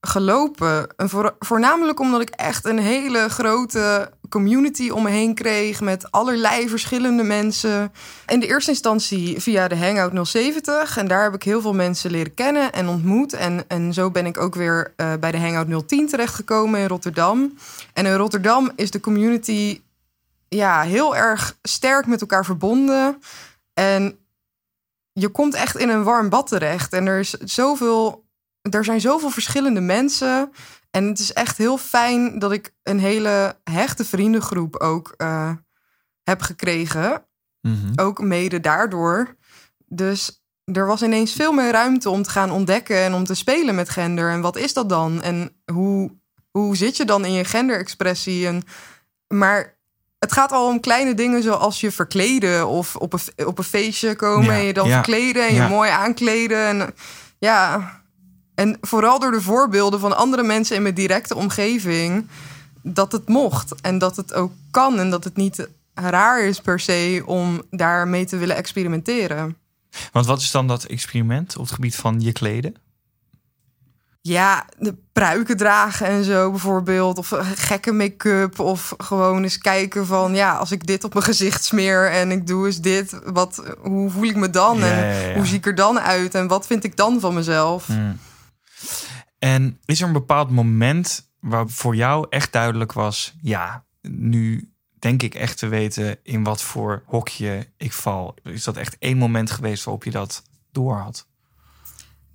gelopen. 0.00 0.96
En 0.96 1.08
voor, 1.08 1.36
voornamelijk 1.38 2.00
omdat 2.00 2.20
ik 2.20 2.28
echt 2.28 2.64
een 2.64 2.78
hele 2.78 3.28
grote 3.28 4.10
community 4.28 4.90
om 4.90 5.02
me 5.02 5.10
heen 5.10 5.34
kreeg 5.34 5.80
met 5.80 6.10
allerlei 6.10 6.68
verschillende 6.68 7.22
mensen. 7.22 7.92
In 8.26 8.40
de 8.40 8.46
eerste 8.46 8.70
instantie 8.70 9.40
via 9.40 9.68
de 9.68 9.76
Hangout 9.76 10.28
070 10.28 10.96
en 10.96 11.08
daar 11.08 11.22
heb 11.22 11.34
ik 11.34 11.42
heel 11.42 11.60
veel 11.60 11.74
mensen 11.74 12.10
leren 12.10 12.34
kennen 12.34 12.72
en 12.72 12.88
ontmoet. 12.88 13.32
En, 13.32 13.64
en 13.68 13.92
zo 13.92 14.10
ben 14.10 14.26
ik 14.26 14.38
ook 14.38 14.54
weer 14.54 14.92
uh, 14.96 15.12
bij 15.20 15.30
de 15.30 15.38
Hangout 15.38 15.88
010 15.88 16.08
terechtgekomen 16.08 16.80
in 16.80 16.86
Rotterdam. 16.86 17.54
En 17.92 18.06
in 18.06 18.14
Rotterdam 18.14 18.72
is 18.76 18.90
de 18.90 19.00
community 19.00 19.80
ja, 20.48 20.82
heel 20.82 21.16
erg 21.16 21.56
sterk 21.62 22.06
met 22.06 22.20
elkaar 22.20 22.44
verbonden. 22.44 23.22
En 23.74 24.18
je 25.14 25.28
komt 25.28 25.54
echt 25.54 25.76
in 25.76 25.88
een 25.88 26.04
warm 26.04 26.28
bad 26.28 26.46
terecht. 26.46 26.92
En 26.92 27.06
er 27.06 27.18
is 27.18 27.30
zoveel 27.30 28.24
er 28.70 28.84
zijn 28.84 29.00
zoveel 29.00 29.30
verschillende 29.30 29.80
mensen. 29.80 30.52
En 30.90 31.06
het 31.06 31.18
is 31.18 31.32
echt 31.32 31.58
heel 31.58 31.78
fijn 31.78 32.38
dat 32.38 32.52
ik 32.52 32.74
een 32.82 32.98
hele 32.98 33.56
hechte 33.64 34.04
vriendengroep 34.04 34.76
ook 34.76 35.14
uh, 35.18 35.52
heb 36.22 36.40
gekregen. 36.40 37.26
Mhm. 37.60 37.92
Ook 37.96 38.20
mede 38.20 38.60
daardoor. 38.60 39.36
Dus 39.86 40.44
er 40.64 40.86
was 40.86 41.02
ineens 41.02 41.32
veel 41.32 41.52
meer 41.52 41.70
ruimte 41.70 42.10
om 42.10 42.22
te 42.22 42.30
gaan 42.30 42.50
ontdekken 42.50 42.96
en 42.96 43.14
om 43.14 43.24
te 43.24 43.34
spelen 43.34 43.74
met 43.74 43.88
gender. 43.88 44.30
En 44.30 44.40
wat 44.40 44.56
is 44.56 44.72
dat 44.72 44.88
dan? 44.88 45.22
En 45.22 45.62
hoe, 45.72 46.18
hoe 46.50 46.76
zit 46.76 46.96
je 46.96 47.04
dan 47.04 47.24
in 47.24 47.32
je 47.32 47.44
genderexpressie? 47.44 48.46
En, 48.46 48.62
maar 49.26 49.73
het 50.24 50.32
gaat 50.32 50.52
al 50.52 50.68
om 50.68 50.80
kleine 50.80 51.14
dingen 51.14 51.42
zoals 51.42 51.80
je 51.80 51.90
verkleden 51.90 52.68
of 52.68 52.96
op 52.96 53.12
een, 53.12 53.46
op 53.46 53.58
een 53.58 53.64
feestje 53.64 54.16
komen 54.16 54.44
Ja, 54.44 54.58
en 54.58 54.64
je 54.64 54.72
dan 54.72 54.88
ja, 54.88 54.94
verkleden 54.94 55.48
en 55.48 55.54
ja. 55.54 55.62
je 55.62 55.68
mooi 55.68 55.90
aankleden. 55.90 56.66
En 56.66 56.94
ja, 57.38 57.90
en 58.54 58.78
vooral 58.80 59.18
door 59.18 59.30
de 59.30 59.40
voorbeelden 59.40 60.00
van 60.00 60.16
andere 60.16 60.42
mensen 60.42 60.76
in 60.76 60.82
mijn 60.82 60.94
directe 60.94 61.34
omgeving, 61.34 62.26
dat 62.82 63.12
het 63.12 63.28
mocht 63.28 63.80
en 63.80 63.98
dat 63.98 64.16
het 64.16 64.34
ook 64.34 64.52
kan 64.70 64.98
en 64.98 65.10
dat 65.10 65.24
het 65.24 65.36
niet 65.36 65.68
raar 65.94 66.42
is 66.42 66.60
per 66.60 66.80
se 66.80 67.22
om 67.26 67.62
daarmee 67.70 68.24
te 68.24 68.36
willen 68.36 68.56
experimenteren. 68.56 69.56
Want 70.12 70.26
wat 70.26 70.40
is 70.40 70.50
dan 70.50 70.66
dat 70.66 70.84
experiment 70.84 71.56
op 71.56 71.62
het 71.62 71.74
gebied 71.74 71.96
van 71.96 72.20
je 72.20 72.32
kleden? 72.32 72.74
Ja, 74.26 74.66
de 74.78 74.96
pruiken 75.12 75.56
dragen 75.56 76.06
en 76.06 76.24
zo 76.24 76.50
bijvoorbeeld. 76.50 77.18
Of 77.18 77.28
gekke 77.54 77.92
make-up. 77.92 78.58
Of 78.58 78.94
gewoon 78.98 79.42
eens 79.42 79.58
kijken 79.58 80.06
van... 80.06 80.34
ja, 80.34 80.56
als 80.56 80.70
ik 80.70 80.86
dit 80.86 81.04
op 81.04 81.12
mijn 81.12 81.24
gezicht 81.24 81.64
smeer 81.64 82.10
en 82.10 82.30
ik 82.30 82.46
doe 82.46 82.66
eens 82.66 82.80
dit... 82.80 83.20
Wat, 83.24 83.76
hoe 83.80 84.10
voel 84.10 84.24
ik 84.24 84.36
me 84.36 84.50
dan? 84.50 84.78
Ja, 84.78 84.84
en 84.84 85.06
ja, 85.06 85.28
ja. 85.28 85.34
hoe 85.34 85.46
zie 85.46 85.56
ik 85.56 85.66
er 85.66 85.74
dan 85.74 86.00
uit? 86.00 86.34
En 86.34 86.46
wat 86.46 86.66
vind 86.66 86.84
ik 86.84 86.96
dan 86.96 87.20
van 87.20 87.34
mezelf? 87.34 87.86
Hmm. 87.86 88.18
En 89.38 89.80
is 89.84 90.00
er 90.00 90.06
een 90.06 90.12
bepaald 90.12 90.50
moment 90.50 91.30
waar 91.40 91.68
voor 91.68 91.96
jou 91.96 92.26
echt 92.30 92.52
duidelijk 92.52 92.92
was: 92.92 93.34
ja, 93.42 93.84
nu 94.00 94.72
denk 94.98 95.22
ik 95.22 95.34
echt 95.34 95.58
te 95.58 95.68
weten 95.68 96.18
in 96.22 96.44
wat 96.44 96.62
voor 96.62 97.02
hokje 97.06 97.68
ik 97.76 97.92
val? 97.92 98.34
Is 98.42 98.64
dat 98.64 98.76
echt 98.76 98.96
één 98.98 99.18
moment 99.18 99.50
geweest 99.50 99.84
waarop 99.84 100.04
je 100.04 100.10
dat 100.10 100.42
door 100.72 100.96
had? 100.96 101.26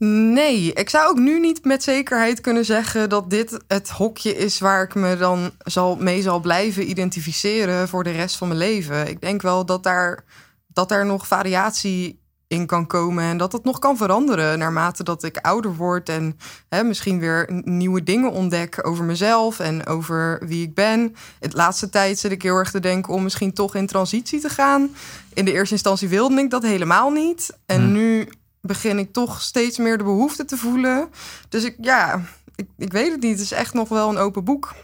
Nee, 0.08 0.74
ik 0.74 0.90
zou 0.90 1.10
ook 1.10 1.18
nu 1.18 1.40
niet 1.40 1.66
met 1.66 1.84
zekerheid 1.84 2.42
kunnen 2.42 2.66
zeggen... 2.66 3.10
dat 3.10 3.30
dit 3.30 3.60
het 3.68 3.90
hokje 3.90 4.36
is 4.38 4.60
waar 4.60 4.84
ik 4.84 4.96
me 4.96 5.18
dan 5.18 5.52
zal, 5.58 5.96
mee 5.96 6.22
zal 6.22 6.40
blijven 6.40 6.90
identificeren... 6.90 7.88
voor 7.88 8.04
de 8.04 8.12
rest 8.12 8.36
van 8.36 8.48
mijn 8.48 8.60
leven. 8.60 9.08
Ik 9.08 9.22
denk 9.22 9.42
wel 9.42 9.66
dat 9.66 9.84
daar, 9.84 10.24
dat 10.68 10.90
daar 10.90 11.06
nog 11.06 11.28
variatie 11.28 12.22
in 12.48 12.66
kan 12.66 12.88
komen... 12.88 13.24
en 13.24 13.38
dat 13.38 13.52
het 13.52 13.64
nog 13.64 13.80
kan 13.80 13.98
veranderen 13.98 14.60
naarmate 14.60 15.04
dat 15.04 15.24
ik 15.24 15.38
ouder 15.38 15.76
word... 15.76 16.10
en 16.10 16.38
hè, 16.70 16.84
misschien 16.84 17.20
weer 17.20 17.62
nieuwe 17.64 18.04
dingen 18.04 18.32
ontdek 18.32 18.88
over 18.88 19.06
mezelf 19.06 19.60
en 19.60 19.86
over 19.86 20.42
wie 20.48 20.64
ik 20.64 20.74
ben. 20.74 21.16
Het 21.40 21.54
laatste 21.54 21.90
tijd 21.90 22.20
zit 22.20 22.32
ik 22.32 22.42
heel 22.42 22.56
erg 22.56 22.72
te 22.72 22.80
denken 22.80 23.14
om 23.14 23.24
misschien 23.24 23.54
toch 23.54 23.76
in 23.76 23.88
transitie 23.88 24.40
te 24.40 24.50
gaan. 24.50 24.96
In 25.34 25.46
de 25.46 25.52
eerste 25.52 25.74
instantie 25.74 26.08
wilde 26.08 26.42
ik 26.42 26.50
dat 26.50 26.64
helemaal 26.64 27.10
niet. 27.10 27.58
En 27.66 27.82
Hmm. 27.82 27.92
nu 27.92 28.30
begin 28.62 29.00
ik 29.00 29.14
toch 29.14 29.42
steeds 29.42 29.78
meer 29.78 29.98
de 29.98 30.04
behoefte 30.04 30.46
te 30.46 30.58
voelen. 30.58 31.10
Dus 31.50 31.64
ik, 31.64 31.76
ja, 31.82 32.22
ik, 32.56 32.68
ik 32.78 32.92
weet 32.92 33.12
het 33.12 33.22
niet. 33.22 33.32
Het 33.32 33.40
is 33.40 33.52
echt 33.52 33.74
nog 33.74 33.90
wel 33.90 34.10
een 34.10 34.18
open 34.18 34.44
boek. 34.44 34.76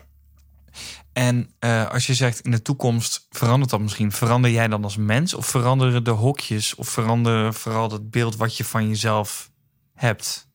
En 1.14 1.50
eh, 1.60 1.90
als 1.90 2.08
je 2.08 2.14
zegt 2.14 2.40
in 2.40 2.52
de 2.52 2.62
toekomst 2.62 3.28
verandert 3.30 3.72
dat 3.72 3.80
misschien, 3.80 4.12
verander 4.12 4.52
jij 4.52 4.68
dan 4.68 4.84
als 4.84 4.98
mens 4.98 5.34
of 5.34 5.48
veranderen 5.48 6.04
de 6.04 6.12
hokjes 6.12 6.76
of 6.76 6.90
veranderen 6.90 7.54
vooral 7.54 7.92
het 7.92 8.12
beeld 8.12 8.36
wat 8.36 8.58
je 8.58 8.66
van 8.66 8.88
jezelf 8.88 9.52
hebt? 9.94 10.48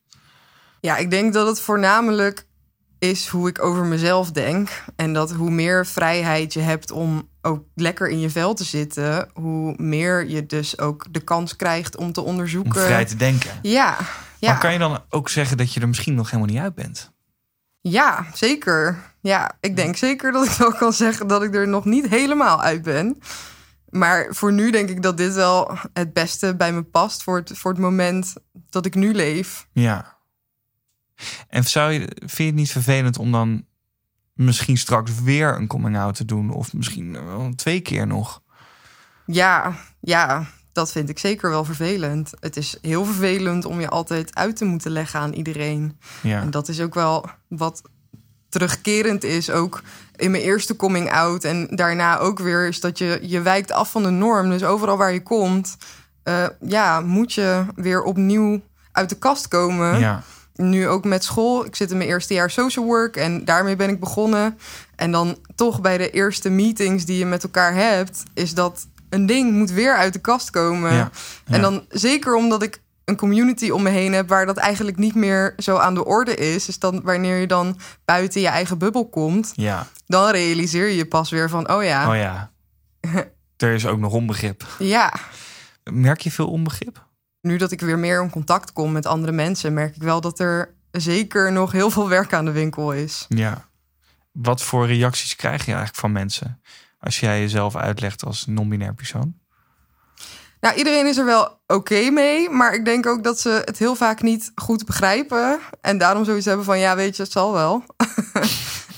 Ja, 0.79 0.97
ik 0.97 1.09
denk 1.09 1.33
dat 1.33 1.47
het 1.47 1.61
voornamelijk 1.61 2.47
is 2.99 3.27
hoe 3.27 3.49
ik 3.49 3.63
over 3.63 3.85
mezelf 3.85 4.31
denk. 4.31 4.83
En 4.95 5.13
dat 5.13 5.31
hoe 5.31 5.51
meer 5.51 5.87
vrijheid 5.87 6.53
je 6.53 6.59
hebt 6.59 6.91
om 6.91 7.29
ook 7.41 7.65
lekker 7.75 8.09
in 8.09 8.19
je 8.19 8.29
vel 8.29 8.53
te 8.53 8.63
zitten, 8.63 9.29
hoe 9.33 9.73
meer 9.77 10.27
je 10.27 10.45
dus 10.45 10.79
ook 10.79 11.05
de 11.11 11.19
kans 11.19 11.55
krijgt 11.55 11.97
om 11.97 12.11
te 12.11 12.21
Om 12.21 12.27
onderzoeken. 12.27 12.81
vrij 12.81 13.05
te 13.05 13.15
denken. 13.15 13.51
Ja, 13.61 13.97
ja. 14.39 14.51
Maar 14.51 14.59
kan 14.59 14.73
je 14.73 14.79
dan 14.79 14.99
ook 15.09 15.29
zeggen 15.29 15.57
dat 15.57 15.73
je 15.73 15.79
er 15.79 15.87
misschien 15.87 16.15
nog 16.15 16.29
helemaal 16.31 16.53
niet 16.53 16.63
uit 16.63 16.75
bent? 16.75 17.11
ja, 17.81 18.25
zeker. 18.33 18.97
Ja, 19.21 19.51
ik 19.59 19.75
denk 19.75 19.95
zeker 19.95 20.31
dat 20.31 20.45
ik 20.45 20.51
wel 20.51 20.73
kan 20.73 20.93
zeggen 20.93 21.27
dat 21.27 21.43
ik 21.43 21.55
er 21.55 21.67
nog 21.67 21.85
niet 21.85 22.07
helemaal 22.07 22.61
uit 22.61 22.81
ben. 22.81 23.17
Maar 23.89 24.27
voor 24.29 24.53
nu 24.53 24.71
denk 24.71 24.89
ik 24.89 25.01
dat 25.01 25.17
dit 25.17 25.33
wel 25.33 25.77
het 25.93 26.13
beste 26.13 26.55
bij 26.55 26.73
me 26.73 26.83
past 26.83 27.23
voor 27.23 27.37
het, 27.37 27.57
voor 27.57 27.71
het 27.71 27.79
moment 27.79 28.33
dat 28.69 28.85
ik 28.85 28.95
nu 28.95 29.13
leef. 29.13 29.67
Ja. 29.71 30.17
En 31.47 31.63
zou 31.63 31.91
je, 31.91 31.99
vind 32.15 32.37
je 32.37 32.43
het 32.43 32.55
niet 32.55 32.71
vervelend 32.71 33.17
om 33.17 33.31
dan 33.31 33.65
misschien 34.33 34.77
straks 34.77 35.21
weer 35.21 35.55
een 35.55 35.67
coming 35.67 35.97
out 35.97 36.15
te 36.15 36.25
doen? 36.25 36.51
Of 36.51 36.73
misschien 36.73 37.25
wel 37.25 37.51
twee 37.55 37.79
keer 37.79 38.07
nog? 38.07 38.41
Ja, 39.25 39.75
ja, 39.99 40.45
dat 40.71 40.91
vind 40.91 41.09
ik 41.09 41.19
zeker 41.19 41.49
wel 41.49 41.65
vervelend. 41.65 42.31
Het 42.39 42.57
is 42.57 42.77
heel 42.81 43.05
vervelend 43.05 43.65
om 43.65 43.79
je 43.79 43.89
altijd 43.89 44.35
uit 44.35 44.55
te 44.55 44.65
moeten 44.65 44.91
leggen 44.91 45.19
aan 45.19 45.33
iedereen. 45.33 45.99
Ja. 46.21 46.41
En 46.41 46.51
dat 46.51 46.67
is 46.67 46.81
ook 46.81 46.93
wel 46.93 47.25
wat 47.47 47.81
terugkerend 48.49 49.23
is. 49.23 49.49
Ook 49.49 49.81
in 50.15 50.31
mijn 50.31 50.43
eerste 50.43 50.75
coming 50.75 51.11
out 51.11 51.43
en 51.43 51.67
daarna 51.69 52.17
ook 52.17 52.39
weer... 52.39 52.67
is 52.67 52.79
dat 52.79 52.97
je, 52.97 53.19
je 53.21 53.41
wijkt 53.41 53.71
af 53.71 53.91
van 53.91 54.03
de 54.03 54.09
norm. 54.09 54.49
Dus 54.49 54.63
overal 54.63 54.97
waar 54.97 55.13
je 55.13 55.23
komt, 55.23 55.77
eh, 56.23 56.47
ja, 56.61 57.01
moet 57.01 57.33
je 57.33 57.65
weer 57.75 58.03
opnieuw 58.03 58.61
uit 58.91 59.09
de 59.09 59.17
kast 59.17 59.47
komen. 59.47 59.99
ja. 59.99 60.23
Nu 60.55 60.87
ook 60.87 61.03
met 61.05 61.23
school. 61.23 61.65
Ik 61.65 61.75
zit 61.75 61.91
in 61.91 61.97
mijn 61.97 62.09
eerste 62.09 62.33
jaar 62.33 62.49
social 62.49 62.85
work 62.85 63.15
en 63.15 63.45
daarmee 63.45 63.75
ben 63.75 63.89
ik 63.89 63.99
begonnen. 63.99 64.57
En 64.95 65.11
dan 65.11 65.37
toch 65.55 65.81
bij 65.81 65.97
de 65.97 66.09
eerste 66.09 66.49
meetings 66.49 67.05
die 67.05 67.17
je 67.17 67.25
met 67.25 67.43
elkaar 67.43 67.73
hebt, 67.73 68.23
is 68.33 68.53
dat 68.53 68.87
een 69.09 69.25
ding 69.25 69.51
moet 69.51 69.71
weer 69.71 69.95
uit 69.95 70.13
de 70.13 70.19
kast 70.19 70.49
komen. 70.49 70.93
Ja, 70.93 70.97
ja. 70.97 71.09
En 71.55 71.61
dan 71.61 71.85
zeker 71.89 72.35
omdat 72.35 72.63
ik 72.63 72.81
een 73.05 73.15
community 73.15 73.69
om 73.69 73.83
me 73.83 73.89
heen 73.89 74.13
heb 74.13 74.27
waar 74.29 74.45
dat 74.45 74.57
eigenlijk 74.57 74.97
niet 74.97 75.15
meer 75.15 75.53
zo 75.57 75.77
aan 75.77 75.93
de 75.93 76.05
orde 76.05 76.35
is. 76.35 76.65
Dus 76.65 76.79
dan 76.79 77.01
wanneer 77.03 77.37
je 77.37 77.47
dan 77.47 77.77
buiten 78.05 78.41
je 78.41 78.47
eigen 78.47 78.77
bubbel 78.77 79.09
komt, 79.09 79.51
Ja. 79.55 79.87
dan 80.07 80.29
realiseer 80.31 80.87
je 80.87 80.95
je 80.95 81.05
pas 81.05 81.29
weer 81.29 81.49
van, 81.49 81.71
oh 81.71 81.83
ja, 81.83 82.09
Oh 82.09 82.15
ja. 82.15 82.51
er 83.57 83.73
is 83.73 83.85
ook 83.85 83.99
nog 83.99 84.13
onbegrip. 84.13 84.65
ja. 84.79 85.13
Merk 85.91 86.21
je 86.21 86.31
veel 86.31 86.47
onbegrip? 86.49 87.05
Nu 87.41 87.57
dat 87.57 87.71
ik 87.71 87.81
weer 87.81 87.99
meer 87.99 88.21
in 88.21 88.29
contact 88.29 88.73
kom 88.73 88.91
met 88.91 89.05
andere 89.05 89.31
mensen, 89.31 89.73
merk 89.73 89.95
ik 89.95 90.01
wel 90.01 90.21
dat 90.21 90.39
er 90.39 90.75
zeker 90.91 91.51
nog 91.51 91.71
heel 91.71 91.89
veel 91.89 92.09
werk 92.09 92.33
aan 92.33 92.45
de 92.45 92.51
winkel 92.51 92.91
is. 92.91 93.25
Ja. 93.27 93.69
Wat 94.31 94.63
voor 94.63 94.87
reacties 94.87 95.35
krijg 95.35 95.59
je 95.65 95.71
eigenlijk 95.71 95.99
van 95.99 96.11
mensen 96.11 96.61
als 96.99 97.19
jij 97.19 97.39
jezelf 97.39 97.75
uitlegt 97.75 98.25
als 98.25 98.45
non-binair 98.45 98.93
persoon? 98.93 99.39
Nou, 100.59 100.75
iedereen 100.75 101.07
is 101.07 101.17
er 101.17 101.25
wel 101.25 101.59
oké 101.67 102.09
mee, 102.09 102.49
maar 102.49 102.73
ik 102.73 102.85
denk 102.85 103.05
ook 103.05 103.23
dat 103.23 103.39
ze 103.39 103.61
het 103.65 103.77
heel 103.77 103.95
vaak 103.95 104.21
niet 104.21 104.51
goed 104.55 104.85
begrijpen. 104.85 105.59
En 105.81 105.97
daarom 105.97 106.25
zoiets 106.25 106.45
hebben 106.45 106.65
van, 106.65 106.79
ja, 106.79 106.95
weet 106.95 107.15
je, 107.15 107.23
het 107.23 107.31
zal 107.31 107.53
wel. 107.53 107.83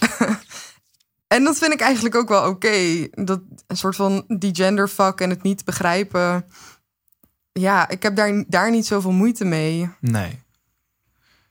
en 1.36 1.44
dat 1.44 1.58
vind 1.58 1.74
ik 1.74 1.80
eigenlijk 1.80 2.16
ook 2.16 2.30
wel 2.30 2.48
oké. 2.48 3.08
Dat 3.12 3.42
een 3.68 3.78
soort 3.78 3.96
van 3.96 4.24
die 4.28 4.56
genderfuck 4.56 5.22
en 5.22 5.30
het 5.30 5.44
niet 5.44 5.66
begrijpen. 5.66 6.46
Ja, 7.54 7.90
ik 7.90 8.04
heb 8.04 8.16
daar, 8.16 8.44
daar 8.48 8.72
niet 8.72 8.86
zoveel 8.86 9.12
moeite 9.12 9.46
mee. 9.46 9.90
Nee. 10.00 10.42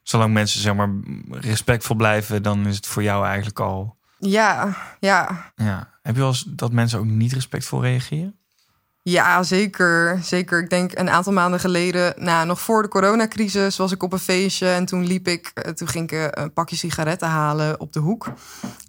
Zolang 0.02 0.32
mensen 0.32 0.60
zeg 0.60 0.74
maar 0.74 0.90
respectvol 1.30 1.96
blijven, 1.96 2.42
dan 2.42 2.66
is 2.66 2.76
het 2.76 2.86
voor 2.86 3.02
jou 3.02 3.26
eigenlijk 3.26 3.60
al. 3.60 3.96
Ja, 4.18 4.76
ja, 5.00 5.52
Ja. 5.56 5.90
Heb 6.02 6.14
je 6.14 6.20
wel 6.20 6.30
eens 6.30 6.44
dat 6.48 6.72
mensen 6.72 6.98
ook 6.98 7.04
niet 7.04 7.32
respectvol 7.32 7.82
reageren? 7.82 8.36
Ja, 9.02 9.42
zeker. 9.42 10.18
Zeker. 10.22 10.62
Ik 10.62 10.70
denk 10.70 10.98
een 10.98 11.10
aantal 11.10 11.32
maanden 11.32 11.60
geleden, 11.60 12.14
nou, 12.16 12.46
nog 12.46 12.60
voor 12.60 12.82
de 12.82 12.88
coronacrisis, 12.88 13.76
was 13.76 13.92
ik 13.92 14.02
op 14.02 14.12
een 14.12 14.18
feestje. 14.18 14.68
En 14.68 14.84
toen 14.84 15.06
liep 15.06 15.28
ik, 15.28 15.50
eh, 15.54 15.72
toen 15.72 15.88
ging 15.88 16.10
ik 16.10 16.18
eh, 16.18 16.26
een 16.30 16.52
pakje 16.52 16.76
sigaretten 16.76 17.28
halen 17.28 17.80
op 17.80 17.92
de 17.92 18.00
hoek. 18.00 18.32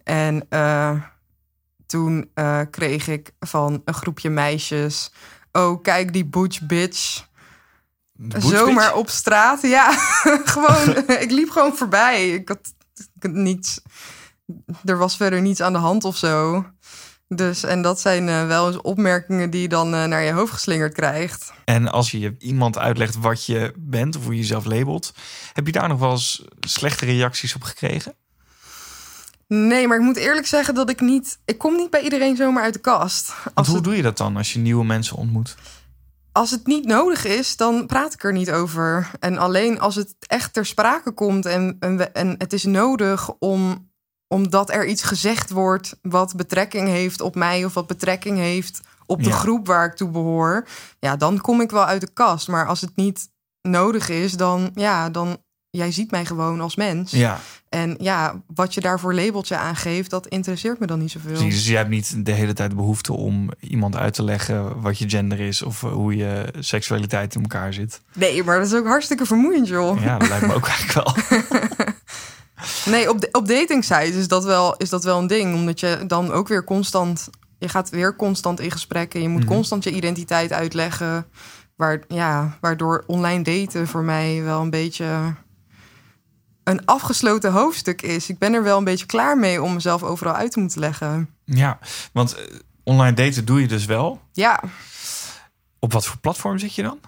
En 0.04 0.46
eh, 0.50 1.02
toen 1.86 2.32
kreeg 2.70 3.08
ik 3.08 3.32
van 3.40 3.82
een 3.86 3.94
groepje 3.94 4.30
meisjes 4.30 5.12
oh, 5.54 5.82
kijk 5.82 6.14
die 6.14 6.26
butch 6.26 6.62
bitch. 6.62 7.28
Butch 8.12 8.48
Zomaar 8.48 8.86
bitch? 8.86 8.98
op 8.98 9.10
straat. 9.10 9.62
Ja, 9.62 9.92
gewoon. 10.54 10.98
ik 11.08 11.32
liep 11.32 11.50
gewoon 11.50 11.76
voorbij. 11.76 12.30
Ik 12.30 12.48
had, 12.48 12.74
ik 12.96 13.24
had 13.24 13.32
niets. 13.32 13.82
Er 14.86 14.98
was 14.98 15.16
verder 15.18 15.42
niets 15.42 15.62
aan 15.62 15.74
de 15.74 15.80
hand 15.80 16.04
of 16.04 16.18
zo. 16.18 16.66
Dus, 17.28 17.64
en 17.64 17.82
dat 17.82 18.00
zijn 18.00 18.30
eh, 18.30 18.48
wel 18.48 18.68
eens 18.68 18.82
opmerkingen 18.82 19.50
die 19.50 19.62
je 19.62 19.68
dan 19.68 19.94
eh, 19.94 20.04
naar 20.04 20.24
je 20.24 20.32
hoofd 20.32 20.54
geslingerd 20.54 20.94
krijgt. 20.94 21.54
En 21.66 21.92
als 21.92 22.12
je 22.12 22.36
iemand 22.40 22.78
uitlegt 22.78 23.20
wat 23.20 23.46
je 23.46 23.74
bent 23.78 24.16
of 24.16 24.24
hoe 24.24 24.34
je 24.34 24.40
jezelf 24.40 24.66
labelt, 24.66 25.14
heb 25.54 25.66
je 25.66 25.72
daar 25.72 25.88
nog 25.88 26.00
wel 26.00 26.12
eens 26.12 26.46
slechte 26.60 27.06
reacties 27.06 27.56
op 27.56 27.64
gekregen? 27.64 28.16
Nee, 29.48 29.88
maar 29.88 29.98
ik 29.98 30.04
moet 30.04 30.16
eerlijk 30.18 30.48
zeggen 30.48 30.76
dat 30.76 30.90
ik 30.90 31.02
niet. 31.02 31.40
Ik 31.46 31.58
kom 31.58 31.76
niet 31.76 31.90
bij 31.90 32.02
iedereen 32.02 32.36
zomaar 32.36 32.64
uit 32.64 32.74
de 32.74 32.80
kast. 32.80 33.34
Want 33.44 33.56
Als 33.56 33.68
hoe 33.68 33.76
het, 33.76 33.84
doe 33.86 33.96
je 33.96 34.02
dat 34.02 34.18
dan 34.18 34.38
als 34.38 34.54
je 34.54 34.60
nieuwe 34.60 34.86
mensen 34.86 35.18
ontmoet? 35.18 35.56
als 36.32 36.52
het 36.52 36.66
niet 36.68 36.86
nodig 36.86 37.26
is, 37.26 37.58
dan 37.58 37.86
praat 37.86 38.14
ik 38.14 38.24
er 38.24 38.34
niet 38.34 38.52
over. 38.52 39.12
En 39.20 39.38
alleen 39.38 39.80
als 39.80 39.96
het 39.96 40.16
echt 40.20 40.54
ter 40.54 40.66
sprake 40.66 41.12
komt 41.12 41.46
en, 41.46 41.78
en, 41.80 42.14
en 42.14 42.36
het 42.38 42.54
is 42.54 42.64
nodig 42.64 43.32
om 43.40 43.92
omdat 44.28 44.72
er 44.72 44.86
iets 44.88 45.04
gezegd 45.04 45.50
wordt 45.50 45.96
wat 46.02 46.36
betrekking 46.36 46.88
heeft 46.88 47.22
op 47.22 47.36
mij 47.36 47.66
of 47.66 47.74
wat 47.74 47.88
betrekking 47.88 48.38
heeft 48.38 48.80
op 49.06 49.24
de 49.24 49.30
Ja. 49.30 49.36
groep 49.36 49.68
waar 49.68 49.86
ik 49.86 49.94
toe 49.96 50.10
behoor, 50.10 50.68
ja, 51.00 51.16
dan 51.16 51.42
kom 51.42 51.62
ik 51.62 51.72
wel 51.72 51.86
uit 51.86 52.02
de 52.02 52.14
kast. 52.14 52.48
Maar 52.48 52.68
als 52.68 52.82
het 52.82 52.96
niet 52.96 53.30
nodig 53.62 54.10
is, 54.10 54.32
dan 54.34 54.72
ja, 54.74 55.10
dan 55.10 55.38
jij 55.78 55.92
ziet 55.92 56.12
mij 56.12 56.26
gewoon 56.26 56.62
als 56.62 56.76
mens. 56.76 57.12
Ja, 57.12 57.40
En 57.70 57.96
ja, 58.00 58.42
wat 58.56 58.74
je 58.74 58.82
daarvoor 58.82 59.14
labeltje 59.14 59.58
aangeeft, 59.58 60.10
dat 60.10 60.28
interesseert 60.28 60.80
me 60.80 60.86
dan 60.88 61.00
niet 61.00 61.12
zoveel. 61.12 61.32
precies. 61.32 61.54
Dus 61.56 61.68
je 61.68 61.76
hebt 61.76 61.90
niet 61.90 62.26
de 62.26 62.32
hele 62.32 62.54
tijd 62.54 62.70
de 62.70 62.76
behoefte 62.76 63.14
om 63.14 63.50
iemand 63.60 63.96
uit 63.96 64.14
te 64.14 64.24
leggen 64.24 64.82
wat 64.82 64.98
je 64.98 65.10
gender 65.10 65.40
is 65.40 65.62
of 65.62 65.84
eh, 65.84 65.92
hoe 65.92 66.16
je 66.16 66.54
seksualiteit 66.60 67.36
in 67.36 67.42
elkaar 67.42 67.74
zit. 67.74 68.02
Nee, 68.14 68.44
maar 68.44 68.58
dat 68.58 68.68
is 68.68 68.74
ook 68.74 68.88
hartstikke 68.88 69.26
vermoeiend, 69.26 69.68
joh. 69.68 70.02
Ja, 70.02 70.18
dat 70.18 70.28
lijkt 70.30 70.48
me 70.48 70.54
ook 70.54 70.68
eigenlijk 70.74 70.94
wel. 70.94 71.16
Nee, 72.86 73.10
op, 73.10 73.22
de, 73.22 73.30
op 73.32 73.48
dating 73.48 73.84
sites 73.84 74.16
is 74.16 74.28
dat, 74.28 74.44
wel, 74.44 74.76
is 74.78 74.90
dat 74.90 75.04
wel 75.04 75.20
een 75.20 75.28
ding. 75.28 75.54
Omdat 75.56 75.80
je 75.80 76.04
dan 76.08 76.32
ook 76.32 76.48
weer 76.48 76.64
constant... 76.64 77.30
Je 77.58 77.70
gaat 77.70 77.90
weer 77.90 78.16
constant 78.16 78.60
in 78.60 78.72
gesprekken. 78.72 79.22
Je 79.22 79.28
moet 79.30 79.44
Mhm. 79.44 79.54
constant 79.54 79.84
je 79.84 79.92
identiteit 79.92 80.52
uitleggen. 80.52 81.26
Waar, 81.76 82.04
ja, 82.08 82.58
waardoor 82.62 83.04
online 83.08 83.44
daten 83.44 83.88
voor 83.88 84.04
mij 84.04 84.42
wel 84.44 84.62
een 84.62 84.70
beetje... 84.70 85.06
een 86.64 86.86
afgesloten 86.86 87.52
hoofdstuk 87.52 88.02
is. 88.02 88.30
Ik 88.30 88.38
ben 88.38 88.54
er 88.54 88.64
wel 88.64 88.78
een 88.78 88.84
beetje 88.84 89.06
klaar 89.06 89.38
mee 89.38 89.62
om 89.62 89.74
mezelf 89.74 90.04
overal 90.04 90.34
uit 90.34 90.52
te 90.52 90.60
moeten 90.60 90.80
leggen. 90.80 91.30
Ja, 91.46 91.80
want 92.14 92.36
eh, 92.36 92.44
online 92.84 93.14
daten 93.16 93.46
doe 93.46 93.62
je 93.62 93.68
dus 93.68 93.86
wel. 93.86 94.22
Ja, 94.32 94.60
Op 95.80 95.94
wat 95.94 96.06
voor 96.06 96.18
platform 96.18 96.58
zit 96.58 96.76
je 96.76 96.84
dan? 96.84 97.00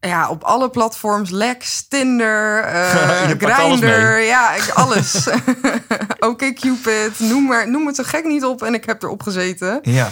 ja 0.00 0.28
op 0.28 0.42
alle 0.42 0.70
platforms. 0.70 1.30
Lex, 1.30 1.88
Tinder, 1.88 2.64
alles 2.66 3.78
Grindr. 3.78 4.18
Ja, 4.20 4.54
ik, 4.54 4.68
alles. 4.70 5.28
Oké, 6.30 6.52
Cupid. 6.52 7.18
Noem, 7.18 7.44
maar, 7.46 7.70
noem 7.70 7.86
het 7.86 7.96
zo 7.96 8.02
gek 8.06 8.24
niet 8.24 8.44
op. 8.44 8.62
En 8.62 8.74
ik 8.74 8.84
heb 8.84 9.02
erop 9.02 9.22
gezeten. 9.22 9.78
Ja. 9.82 10.10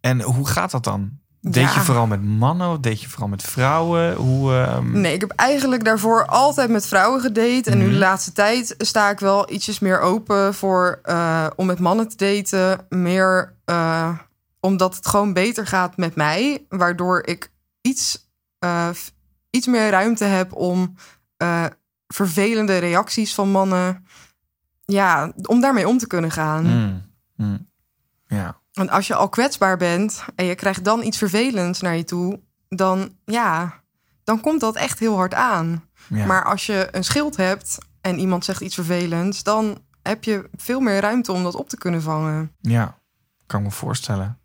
En 0.00 0.22
hoe 0.22 0.46
gaat 0.46 0.70
dat 0.70 0.84
dan? 0.84 1.20
Deed 1.44 1.54
Ja. 1.68 1.74
je 1.74 1.80
vooral 1.80 2.06
met 2.06 2.22
mannen? 2.22 2.68
Of 2.70 2.78
deed 2.78 3.00
je 3.00 3.08
vooral 3.08 3.28
met 3.28 3.42
vrouwen? 3.42 4.14
Hoe, 4.14 4.52
ehm, 4.54 5.00
Nee, 5.00 5.14
ik 5.14 5.20
heb 5.20 5.30
eigenlijk 5.30 5.84
daarvoor 5.84 6.26
altijd 6.26 6.70
met 6.70 6.86
vrouwen 6.86 7.20
gedate. 7.20 7.70
En 7.70 7.78
nu 7.78 7.84
Mhm. 7.84 7.92
de 7.92 7.98
laatste 7.98 8.32
tijd 8.32 8.74
sta 8.78 9.10
ik 9.10 9.18
wel 9.20 9.52
ietsjes 9.52 9.78
meer 9.78 10.00
open 10.00 10.54
voor 10.54 10.98
eh, 11.02 11.46
om 11.56 11.66
met 11.66 11.78
mannen 11.78 12.08
te 12.08 12.16
daten. 12.16 12.86
Meer 12.88 13.54
eh, 13.64 14.18
omdat 14.60 14.96
het 14.96 15.06
gewoon 15.06 15.32
beter 15.32 15.66
gaat 15.66 15.96
met 15.96 16.14
mij. 16.14 16.66
Waardoor 16.68 17.26
ik 17.26 17.52
iets, 17.80 18.28
eh, 18.58 18.88
iets 19.50 19.66
meer 19.66 19.90
ruimte 19.90 20.24
heb 20.24 20.52
om 20.54 20.94
vervelende 22.06 22.78
reacties 22.78 23.34
van 23.34 23.50
mannen. 23.50 24.06
Ja, 24.84 25.32
om 25.42 25.60
daarmee 25.60 25.88
om 25.88 25.98
te 25.98 26.06
kunnen 26.06 26.30
gaan. 26.30 26.64
mm, 26.64 27.02
mm. 27.36 27.68
Ja. 28.26 28.60
En 28.72 28.88
als 28.88 29.06
je 29.06 29.14
al 29.14 29.28
kwetsbaar 29.28 29.76
bent 29.76 30.24
en 30.34 30.44
je 30.44 30.54
krijgt 30.54 30.84
dan 30.84 31.02
iets 31.02 31.18
vervelends 31.18 31.80
naar 31.80 31.96
je 31.96 32.04
toe, 32.04 32.40
dan 32.68 33.14
ja, 33.24 33.80
dan 34.24 34.40
komt 34.40 34.60
dat 34.60 34.76
echt 34.76 34.98
heel 34.98 35.16
hard 35.16 35.34
aan. 35.34 35.84
ja. 36.08 36.26
Maar 36.26 36.44
als 36.44 36.66
je 36.66 36.88
een 36.90 37.04
schild 37.04 37.36
hebt 37.36 37.78
en 38.00 38.18
iemand 38.18 38.44
zegt 38.44 38.60
iets 38.60 38.74
vervelends, 38.74 39.42
dan 39.42 39.78
heb 40.02 40.24
je 40.24 40.48
veel 40.56 40.80
meer 40.80 41.00
ruimte 41.00 41.32
om 41.32 41.42
dat 41.42 41.54
op 41.54 41.68
te 41.68 41.78
kunnen 41.78 42.02
vangen. 42.02 42.52
Ja, 42.60 42.98
kan 43.46 43.60
ik 43.60 43.66
me 43.66 43.72
voorstellen. 43.72 44.38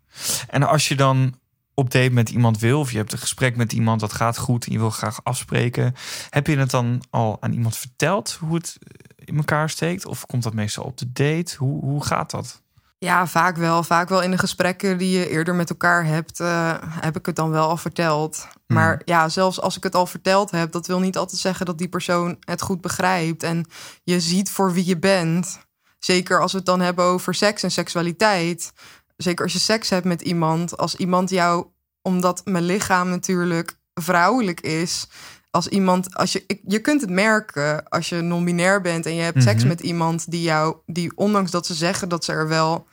En 0.48 0.62
als 0.62 0.88
je 0.88 0.96
dan 0.96 1.34
op 1.74 1.90
date 1.90 2.10
met 2.10 2.30
iemand 2.30 2.58
wil, 2.58 2.80
of 2.80 2.90
je 2.90 2.96
hebt 2.96 3.12
een 3.12 3.18
gesprek 3.18 3.56
met 3.56 3.72
iemand 3.72 4.00
dat 4.00 4.12
gaat 4.12 4.38
goed 4.38 4.66
en 4.66 4.72
je 4.72 4.78
wil 4.78 4.90
graag 4.90 5.24
afspreken, 5.24 5.94
heb 6.30 6.46
je 6.46 6.58
het 6.58 6.70
dan 6.70 7.02
al 7.10 7.36
aan 7.40 7.52
iemand 7.52 7.76
verteld 7.76 8.32
hoe 8.40 8.54
het 8.54 8.78
in 9.24 9.36
elkaar 9.36 9.70
steekt? 9.70 10.06
Of 10.06 10.26
komt 10.26 10.42
dat 10.42 10.54
meestal 10.54 10.84
op 10.84 10.96
de 10.98 11.12
date? 11.12 11.56
Hoe, 11.56 11.80
hoe 11.80 12.04
gaat 12.04 12.30
dat? 12.30 12.62
Ja, 13.00 13.26
vaak 13.26 13.56
wel. 13.56 13.82
Vaak 13.82 14.08
wel 14.08 14.22
in 14.22 14.30
de 14.30 14.38
gesprekken 14.38 14.98
die 14.98 15.18
je 15.18 15.28
eerder 15.28 15.54
met 15.54 15.70
elkaar 15.70 16.04
hebt, 16.04 16.40
eh, 16.40 16.74
heb 16.80 17.16
ik 17.16 17.26
het 17.26 17.36
dan 17.36 17.50
wel 17.50 17.68
al 17.68 17.76
verteld. 17.76 18.48
Maar 18.66 19.02
ja, 19.04 19.28
zelfs 19.28 19.60
als 19.60 19.76
ik 19.76 19.82
het 19.82 19.94
al 19.94 20.06
verteld 20.06 20.50
heb, 20.50 20.72
dat 20.72 20.86
wil 20.86 21.00
niet 21.00 21.16
altijd 21.16 21.40
zeggen 21.40 21.66
dat 21.66 21.78
die 21.78 21.88
persoon 21.88 22.36
het 22.40 22.62
goed 22.62 22.80
begrijpt. 22.80 23.42
En 23.42 23.66
je 24.04 24.20
ziet 24.20 24.50
voor 24.50 24.72
wie 24.72 24.86
je 24.86 24.98
bent. 24.98 25.58
Zeker 25.98 26.40
als 26.40 26.52
we 26.52 26.58
het 26.58 26.66
dan 26.66 26.80
hebben 26.80 27.04
over 27.04 27.34
seks 27.34 27.62
en 27.62 27.70
seksualiteit. 27.70 28.72
Zeker 29.16 29.44
als 29.44 29.52
je 29.52 29.58
seks 29.58 29.90
hebt 29.90 30.06
met 30.06 30.22
iemand. 30.22 30.76
Als 30.76 30.94
iemand 30.94 31.30
jou, 31.30 31.66
omdat 32.02 32.40
mijn 32.44 32.64
lichaam 32.64 33.08
natuurlijk 33.08 33.78
vrouwelijk 33.94 34.60
is. 34.60 35.08
Als 35.50 35.68
iemand, 35.68 36.14
als 36.14 36.32
je, 36.32 36.60
je 36.66 36.78
kunt 36.78 37.00
het 37.00 37.10
merken 37.10 37.88
als 37.88 38.08
je 38.08 38.20
non-binair 38.20 38.80
bent 38.80 39.06
en 39.06 39.14
je 39.14 39.22
hebt 39.22 39.42
seks 39.42 39.58
Mhm. 39.58 39.68
met 39.68 39.80
iemand 39.80 40.30
die 40.30 40.42
jou, 40.42 40.76
die 40.86 41.12
ondanks 41.16 41.50
dat 41.50 41.66
ze 41.66 41.74
zeggen 41.74 42.08
dat 42.08 42.24
ze 42.24 42.32
er 42.32 42.48
wel 42.48 42.86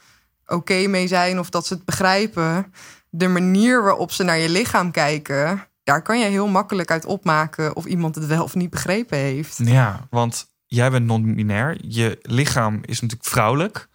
oké 0.47 0.87
mee 0.87 1.07
zijn 1.07 1.39
of 1.39 1.49
dat 1.49 1.67
ze 1.67 1.73
het 1.73 1.85
begrijpen, 1.85 2.73
de 3.09 3.27
manier 3.27 3.83
waarop 3.83 4.11
ze 4.11 4.23
naar 4.23 4.37
je 4.37 4.49
lichaam 4.49 4.91
kijken, 4.91 5.67
daar 5.83 6.01
kan 6.01 6.19
je 6.19 6.25
heel 6.25 6.47
makkelijk 6.47 6.91
uit 6.91 7.05
opmaken 7.05 7.75
of 7.75 7.85
iemand 7.85 8.15
het 8.15 8.25
wel 8.25 8.43
of 8.43 8.55
niet 8.55 8.69
begrepen 8.69 9.17
heeft. 9.17 9.57
Ja, 9.63 10.07
want 10.09 10.47
jij 10.65 10.89
bent 10.91 11.05
non-binair. 11.05 11.77
Je 11.81 12.17
lichaam 12.21 12.75
is 12.85 13.01
natuurlijk 13.01 13.29
vrouwelijk. 13.29 13.87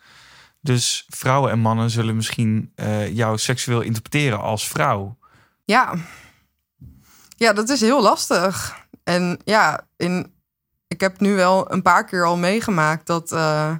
Dus 0.60 1.06
vrouwen 1.08 1.50
en 1.50 1.58
mannen 1.58 1.90
zullen 1.90 2.16
misschien 2.16 2.72
eh, 2.74 3.14
jou 3.16 3.38
seksueel 3.38 3.80
interpreteren 3.80 4.40
als 4.40 4.68
vrouw. 4.68 5.18
Ja. 5.64 5.94
Ja, 7.42 7.52
dat 7.52 7.68
is 7.68 7.80
heel 7.80 8.02
lastig. 8.02 8.76
En 9.04 9.38
ja, 9.44 9.86
in, 9.96 10.34
ik 10.86 11.00
heb 11.00 11.20
nu 11.20 11.34
wel 11.34 11.72
een 11.72 11.82
paar 11.82 12.04
keer 12.04 12.24
al 12.24 12.36
meegemaakt 12.36 13.06
dat, 13.06 13.32
eh, 13.32 13.74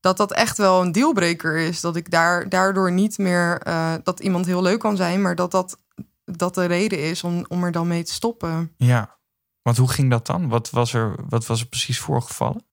dat 0.00 0.16
dat 0.16 0.32
echt 0.32 0.56
wel 0.56 0.80
een 0.80 0.92
dealbreaker 0.92 1.56
is. 1.56 1.80
Dat 1.80 1.96
ik 1.96 2.10
daar, 2.10 2.48
daardoor 2.48 2.92
niet 2.92 3.18
meer 3.18 3.60
eh, 3.60 3.94
dat 4.02 4.20
iemand 4.20 4.46
heel 4.46 4.62
leuk 4.62 4.78
kan 4.78 4.96
zijn, 4.96 5.22
maar 5.22 5.34
dat 5.34 5.50
dat, 5.50 5.78
dat 6.24 6.54
de 6.54 6.64
reden 6.64 6.98
is 6.98 7.24
om, 7.24 7.44
om 7.48 7.64
er 7.64 7.72
dan 7.72 7.86
mee 7.86 8.04
te 8.04 8.12
stoppen. 8.12 8.74
Ja, 8.76 9.18
want 9.62 9.76
hoe 9.76 9.90
ging 9.90 10.10
dat 10.10 10.26
dan? 10.26 10.48
Wat 10.48 10.70
was 10.70 10.94
er, 10.94 11.14
wat 11.28 11.46
was 11.46 11.60
er 11.60 11.66
precies 11.66 11.98
voorgevallen? 11.98 12.66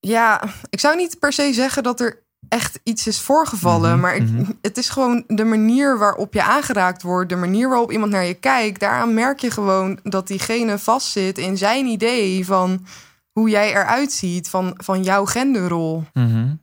Ja, 0.00 0.42
ik 0.70 0.80
zou 0.80 0.96
niet 0.96 1.18
per 1.18 1.32
se 1.32 1.52
zeggen 1.52 1.82
dat 1.82 2.00
er 2.00 2.25
echt 2.48 2.80
iets 2.82 3.06
is 3.06 3.20
voorgevallen. 3.20 3.90
Mhm, 3.90 4.00
maar 4.00 4.16
ik- 4.16 4.30
mhm. 4.30 4.50
het 4.62 4.78
is 4.78 4.88
gewoon 4.88 5.24
de 5.26 5.44
manier 5.44 5.98
waarop 5.98 6.34
je 6.34 6.42
aangeraakt 6.42 7.02
wordt. 7.02 7.28
De 7.28 7.36
manier 7.36 7.68
waarop 7.68 7.92
iemand 7.92 8.12
naar 8.12 8.24
je 8.24 8.34
kijkt. 8.34 8.80
Daaraan 8.80 9.14
merk 9.14 9.40
je 9.40 9.50
gewoon 9.50 9.98
dat 10.02 10.26
diegene 10.26 10.78
vastzit 10.78 11.38
in 11.38 11.56
zijn 11.56 11.86
idee 11.86 12.46
van 12.46 12.86
hoe 13.32 13.48
jij 13.48 13.70
eruit 13.70 14.12
ziet. 14.12 14.48
Van, 14.48 14.74
van 14.76 15.02
jouw 15.02 15.24
genderrol. 15.24 16.04
Mhm. 16.12 16.54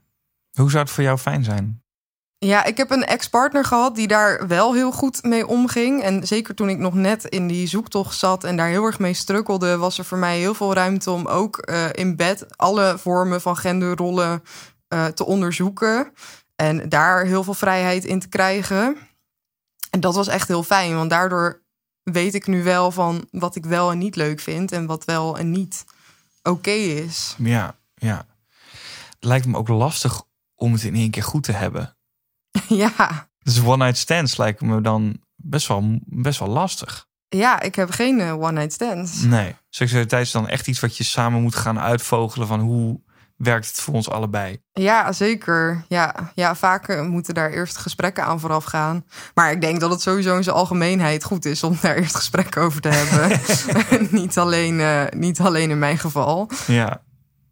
Hoe 0.60 0.70
zou 0.70 0.84
het 0.84 0.92
voor 0.92 1.04
jou 1.04 1.18
fijn 1.18 1.44
zijn? 1.44 1.82
Ja, 2.38 2.64
ik 2.64 2.78
heb 2.78 2.92
een 2.92 3.06
ex-partner 3.06 3.66
gehad 3.66 3.96
die 3.96 4.08
daar 4.08 4.48
wel 4.48 4.74
heel 4.74 4.92
goed 4.92 5.24
mee 5.24 5.48
omging. 5.48 6.02
En 6.02 6.28
zeker 6.28 6.56
toen 6.56 6.70
ik 6.70 6.78
nog 6.78 6.94
net 6.94 7.24
in 7.24 7.48
die 7.48 7.68
zoektocht 7.68 8.18
zat 8.18 8.44
en 8.44 8.58
daar 8.58 8.68
heel 8.68 8.86
erg 8.86 9.00
mee 9.00 9.14
strukkelde, 9.14 9.78
was 9.78 9.98
er 9.98 10.06
voor 10.06 10.18
mij 10.18 10.38
heel 10.40 10.54
veel 10.54 10.74
ruimte 10.74 11.12
om 11.12 11.26
ook 11.26 11.58
eh, 11.58 11.86
in 11.92 12.16
bed 12.16 12.46
alle 12.58 12.96
vormen 12.98 13.42
van 13.42 13.58
genderrollen 13.58 14.44
eh, 14.94 15.06
te 15.06 15.26
onderzoeken. 15.26 16.14
En 16.56 16.90
daar 16.90 17.26
heel 17.26 17.44
veel 17.44 17.54
vrijheid 17.54 18.06
in 18.06 18.20
te 18.20 18.28
krijgen. 18.28 18.98
En 19.90 20.00
dat 20.00 20.16
was 20.16 20.28
echt 20.28 20.48
heel 20.48 20.64
fijn, 20.64 20.96
want 20.96 21.10
daardoor 21.10 21.64
weet 22.04 22.34
ik 22.34 22.48
nu 22.48 22.64
wel 22.64 22.92
van 22.92 23.28
wat 23.32 23.56
ik 23.56 23.66
wel 23.66 23.92
en 23.92 23.98
niet 23.98 24.16
leuk 24.16 24.40
vind 24.40 24.72
en 24.72 24.86
wat 24.86 25.06
wel 25.06 25.38
en 25.38 25.52
niet 25.52 25.86
oké 26.44 26.72
is. 26.72 27.36
Ja, 27.38 27.76
ja. 27.96 28.26
Het 29.10 29.24
lijkt 29.24 29.46
me 29.46 29.58
ook 29.58 29.68
lastig 29.68 30.24
om 30.56 30.74
het 30.74 30.84
in 30.84 30.96
één 30.96 31.12
keer 31.12 31.24
goed 31.24 31.44
te 31.44 31.52
hebben. 31.52 31.98
ja. 32.68 33.30
Dus 33.40 33.62
one-night 33.62 33.98
stands 33.98 34.38
lijken 34.38 34.68
me 34.68 34.82
dan 34.82 35.22
best 35.36 35.68
wel, 35.68 36.00
best 36.06 36.40
wel 36.40 36.50
lastig. 36.50 37.08
ja, 37.30 37.62
ik 37.62 37.76
heb 37.76 37.90
geen 37.90 38.20
eh, 38.20 38.42
one-night 38.42 38.74
stands. 38.74 39.22
Nee. 39.22 39.56
Seksualiteit 39.70 40.26
is 40.26 40.32
dan 40.32 40.48
echt 40.48 40.68
iets 40.68 40.80
wat 40.80 40.98
je 40.98 41.04
samen 41.04 41.42
moet 41.42 41.56
gaan 41.56 41.80
uitvogelen 41.80 42.48
van 42.48 42.60
hoe 42.60 43.02
werkt 43.44 43.68
het 43.68 43.76
voor 43.76 43.94
ons 43.94 44.10
allebei. 44.10 44.62
Ja, 44.72 45.12
zeker. 45.12 45.86
Ja, 45.88 46.32
ja 46.36 46.56
vaak 46.56 46.88
eh, 46.88 47.02
moeten 47.02 47.34
daar 47.34 47.52
eerst 47.52 47.78
gesprekken 47.78 48.24
aan 48.24 48.40
vooraf 48.40 48.64
gaan. 48.64 49.06
Maar 49.34 49.52
ik 49.52 49.62
denk 49.62 49.80
dat 49.80 49.92
het 49.92 50.02
sowieso 50.02 50.36
in 50.36 50.44
zijn 50.44 50.56
algemeenheid 50.56 51.24
goed 51.24 51.46
is 51.46 51.64
om 51.64 51.78
daar 51.82 51.96
eerst 51.96 52.16
gesprekken 52.16 52.62
over 52.62 52.82
te 52.82 52.90
hebben. 52.90 53.40
niet, 54.22 54.38
alleen, 54.38 54.80
uh, 54.80 55.04
niet 55.10 55.40
alleen 55.40 55.70
in 55.70 55.80
mijn 55.80 55.98
geval. 55.98 56.50
Ja. 56.68 57.02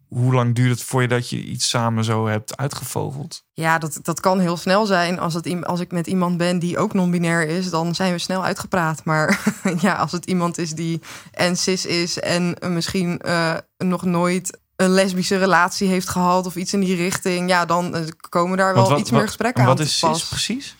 Hoe 0.07 0.33
lang 0.33 0.55
duurt 0.55 0.69
het 0.69 0.83
voor 0.83 1.01
je 1.01 1.07
dat 1.07 1.29
je 1.29 1.43
iets 1.43 1.69
samen 1.69 2.03
zo 2.03 2.27
hebt 2.27 2.57
uitgevogeld? 2.57 3.43
Ja, 3.53 3.77
dat, 3.77 3.99
dat 4.01 4.19
kan 4.19 4.39
heel 4.39 4.57
snel 4.57 4.85
zijn. 4.85 5.19
Als, 5.19 5.33
het, 5.33 5.65
als 5.65 5.79
ik 5.79 5.91
met 5.91 6.07
iemand 6.07 6.37
ben 6.37 6.59
die 6.59 6.77
ook 6.77 6.93
non-binair 6.93 7.47
is, 7.47 7.69
dan 7.69 7.95
zijn 7.95 8.11
we 8.11 8.17
snel 8.17 8.43
uitgepraat. 8.43 9.03
Maar 9.05 9.43
ja, 9.81 9.95
als 9.95 10.11
het 10.11 10.25
iemand 10.25 10.57
is 10.57 10.71
die 10.71 11.01
en 11.31 11.57
cis 11.57 11.85
is 11.85 12.19
en 12.19 12.57
misschien 12.67 13.21
uh, 13.25 13.57
nog 13.77 14.03
nooit 14.03 14.59
een 14.81 14.89
lesbische 14.89 15.37
relatie 15.37 15.87
heeft 15.87 16.09
gehad 16.09 16.45
of 16.45 16.55
iets 16.55 16.73
in 16.73 16.79
die 16.79 16.95
richting, 16.95 17.49
ja, 17.49 17.65
dan 17.65 17.95
eh, 17.95 18.07
komen 18.29 18.57
daar 18.57 18.73
wel 18.73 18.99
iets 18.99 19.11
meer 19.11 19.25
gesprekken 19.25 19.63
aan. 19.63 19.69
Wat 19.69 19.79
is 19.79 19.97
cis 19.97 20.25
precies? 20.27 20.75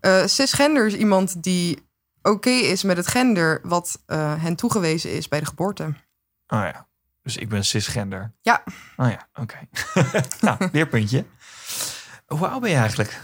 Uh, 0.00 0.26
cisgender 0.26 0.86
is 0.86 0.94
iemand 0.94 1.42
die 1.42 1.86
oké 2.22 2.50
is 2.50 2.82
met 2.82 2.96
het 2.96 3.06
gender 3.06 3.60
wat 3.62 4.02
uh, 4.06 4.42
hen 4.42 4.56
toegewezen 4.56 5.12
is 5.12 5.28
bij 5.28 5.40
de 5.40 5.46
geboorte. 5.46 5.82
Oh 6.46 6.62
ja, 6.62 6.86
dus 7.22 7.36
ik 7.36 7.48
ben 7.48 7.64
cisgender. 7.64 8.32
Ja. 8.42 8.62
Oh 8.96 9.10
ja, 9.10 9.28
oké. 9.34 9.68
Okay. 9.92 10.22
nou, 10.40 10.68
leerpuntje. 10.72 11.24
Hoe 12.26 12.46
oud 12.46 12.60
ben 12.60 12.70
je 12.70 12.76
eigenlijk? 12.76 13.20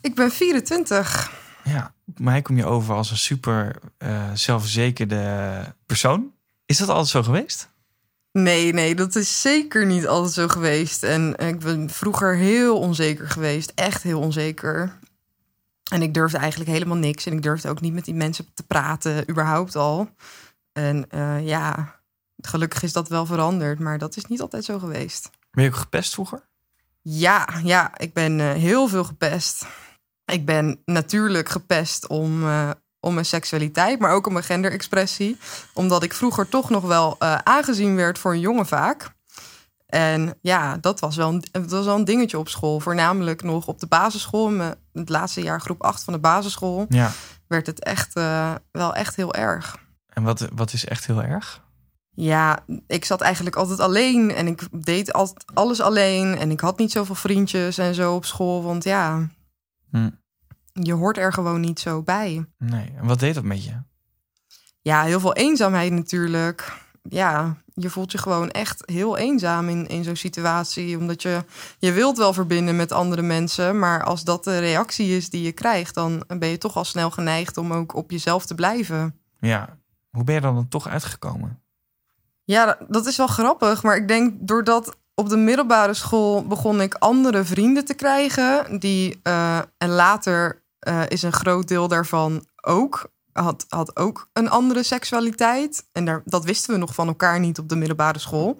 Ik 0.00 0.14
ben 0.14 0.30
24. 0.30 1.32
Ja, 1.64 1.94
mij 2.04 2.42
kom 2.42 2.56
je 2.56 2.64
over 2.64 2.94
als 2.94 3.10
een 3.10 3.16
super 3.16 3.76
uh, 3.98 4.30
zelfverzekerde 4.34 5.74
persoon. 5.86 6.32
Is 6.66 6.76
dat 6.76 6.88
altijd 6.88 7.08
zo 7.08 7.22
geweest? 7.22 7.72
Nee, 8.38 8.72
nee, 8.72 8.94
dat 8.94 9.14
is 9.14 9.40
zeker 9.40 9.86
niet 9.86 10.06
altijd 10.06 10.32
zo 10.32 10.48
geweest. 10.48 11.02
En 11.02 11.36
ik 11.36 11.58
ben 11.58 11.90
vroeger 11.90 12.36
heel 12.36 12.78
onzeker 12.78 13.28
geweest. 13.28 13.72
Echt 13.74 14.02
heel 14.02 14.20
onzeker. 14.20 14.98
En 15.90 16.02
ik 16.02 16.14
durfde 16.14 16.38
eigenlijk 16.38 16.70
helemaal 16.70 16.96
niks. 16.96 17.26
En 17.26 17.32
ik 17.32 17.42
durfde 17.42 17.68
ook 17.68 17.80
niet 17.80 17.94
met 17.94 18.04
die 18.04 18.14
mensen 18.14 18.46
te 18.54 18.62
praten, 18.62 19.30
überhaupt 19.30 19.76
al. 19.76 20.08
En 20.72 21.06
uh, 21.14 21.46
ja, 21.46 21.94
gelukkig 22.40 22.82
is 22.82 22.92
dat 22.92 23.08
wel 23.08 23.26
veranderd. 23.26 23.78
Maar 23.78 23.98
dat 23.98 24.16
is 24.16 24.26
niet 24.26 24.40
altijd 24.40 24.64
zo 24.64 24.78
geweest. 24.78 25.30
Ben 25.50 25.64
je 25.64 25.70
ook 25.70 25.76
gepest 25.76 26.14
vroeger? 26.14 26.42
Ja, 27.02 27.48
ja, 27.62 27.98
ik 27.98 28.12
ben 28.12 28.38
uh, 28.38 28.52
heel 28.52 28.88
veel 28.88 29.04
gepest. 29.04 29.66
Ik 30.24 30.44
ben 30.44 30.82
natuurlijk 30.84 31.48
gepest 31.48 32.06
om, 32.06 32.42
uh, 32.42 32.70
om 33.04 33.14
mijn 33.14 33.26
seksualiteit, 33.26 33.98
maar 33.98 34.12
ook 34.12 34.26
om 34.26 34.32
mijn 34.32 34.44
genderexpressie. 34.44 35.38
Omdat 35.72 36.02
ik 36.02 36.14
vroeger 36.14 36.48
toch 36.48 36.70
nog 36.70 36.82
wel 36.82 37.16
uh, 37.18 37.34
aangezien 37.34 37.96
werd 37.96 38.18
voor 38.18 38.32
een 38.32 38.40
jongen 38.40 38.66
vaak. 38.66 39.12
En 39.86 40.38
ja, 40.40 40.76
dat 40.76 41.00
was, 41.00 41.16
wel 41.16 41.28
een, 41.28 41.44
dat 41.52 41.70
was 41.70 41.84
wel 41.84 41.96
een 41.96 42.04
dingetje 42.04 42.38
op 42.38 42.48
school. 42.48 42.80
Voornamelijk 42.80 43.42
nog 43.42 43.66
op 43.66 43.78
de 43.78 43.86
basisschool. 43.86 44.50
Mijn, 44.50 44.74
het 44.92 45.08
laatste 45.08 45.42
jaar 45.42 45.60
groep 45.60 45.82
8 45.82 46.04
van 46.04 46.12
de 46.12 46.18
basisschool. 46.18 46.86
Ja. 46.88 47.10
Werd 47.46 47.66
het 47.66 47.82
echt 47.82 48.16
uh, 48.16 48.54
wel 48.70 48.94
echt 48.94 49.16
heel 49.16 49.34
erg. 49.34 49.76
En 50.08 50.22
wat, 50.22 50.48
wat 50.54 50.72
is 50.72 50.84
echt 50.84 51.06
heel 51.06 51.22
erg? 51.22 51.62
Ja, 52.10 52.58
ik 52.86 53.04
zat 53.04 53.20
eigenlijk 53.20 53.56
altijd 53.56 53.80
alleen. 53.80 54.34
En 54.34 54.46
ik 54.46 54.68
deed 54.70 55.12
altijd 55.12 55.44
alles 55.54 55.80
alleen. 55.80 56.38
En 56.38 56.50
ik 56.50 56.60
had 56.60 56.78
niet 56.78 56.92
zoveel 56.92 57.14
vriendjes 57.14 57.78
en 57.78 57.94
zo 57.94 58.14
op 58.14 58.24
school. 58.24 58.62
Want 58.62 58.84
ja... 58.84 59.28
Hm 59.90 60.08
je 60.82 60.92
hoort 60.92 61.18
er 61.18 61.32
gewoon 61.32 61.60
niet 61.60 61.80
zo 61.80 62.02
bij. 62.02 62.46
Nee, 62.58 62.92
en 62.96 63.06
wat 63.06 63.20
deed 63.20 63.34
dat 63.34 63.44
met 63.44 63.64
je? 63.64 63.82
Ja, 64.82 65.02
heel 65.02 65.20
veel 65.20 65.34
eenzaamheid 65.34 65.92
natuurlijk. 65.92 66.72
Ja, 67.02 67.56
je 67.74 67.90
voelt 67.90 68.12
je 68.12 68.18
gewoon 68.18 68.50
echt 68.50 68.82
heel 68.86 69.16
eenzaam 69.16 69.68
in, 69.68 69.86
in 69.86 70.04
zo'n 70.04 70.16
situatie. 70.16 70.98
Omdat 70.98 71.22
je, 71.22 71.44
je 71.78 71.92
wilt 71.92 72.18
wel 72.18 72.32
verbinden 72.32 72.76
met 72.76 72.92
andere 72.92 73.22
mensen. 73.22 73.78
Maar 73.78 74.04
als 74.04 74.24
dat 74.24 74.44
de 74.44 74.58
reactie 74.58 75.16
is 75.16 75.30
die 75.30 75.42
je 75.42 75.52
krijgt, 75.52 75.94
dan 75.94 76.24
ben 76.26 76.48
je 76.48 76.58
toch 76.58 76.76
al 76.76 76.84
snel 76.84 77.10
geneigd 77.10 77.56
om 77.56 77.72
ook 77.72 77.94
op 77.94 78.10
jezelf 78.10 78.46
te 78.46 78.54
blijven. 78.54 79.18
Ja, 79.40 79.78
hoe 80.10 80.24
ben 80.24 80.34
je 80.34 80.40
dan, 80.40 80.54
dan 80.54 80.68
toch 80.68 80.88
uitgekomen? 80.88 81.62
Ja, 82.44 82.78
dat 82.88 83.06
is 83.06 83.16
wel 83.16 83.26
grappig. 83.26 83.82
Maar 83.82 83.96
ik 83.96 84.08
denk 84.08 84.34
doordat 84.40 84.96
op 85.14 85.28
de 85.28 85.36
middelbare 85.36 85.94
school 85.94 86.46
begon 86.46 86.80
ik 86.80 86.94
andere 86.94 87.44
vrienden 87.44 87.84
te 87.84 87.94
krijgen. 87.94 88.78
Die, 88.78 89.20
uh, 89.22 89.58
en 89.78 89.88
later 89.88 90.63
uh, 90.88 91.02
is 91.08 91.22
een 91.22 91.32
groot 91.32 91.68
deel 91.68 91.88
daarvan 91.88 92.46
ook. 92.60 93.12
Had, 93.32 93.64
had 93.68 93.96
ook 93.96 94.28
een 94.32 94.50
andere 94.50 94.82
seksualiteit. 94.82 95.88
En 95.92 96.04
daar, 96.04 96.22
dat 96.24 96.44
wisten 96.44 96.74
we 96.74 96.80
nog 96.80 96.94
van 96.94 97.08
elkaar 97.08 97.40
niet 97.40 97.58
op 97.58 97.68
de 97.68 97.76
middelbare 97.76 98.18
school. 98.18 98.58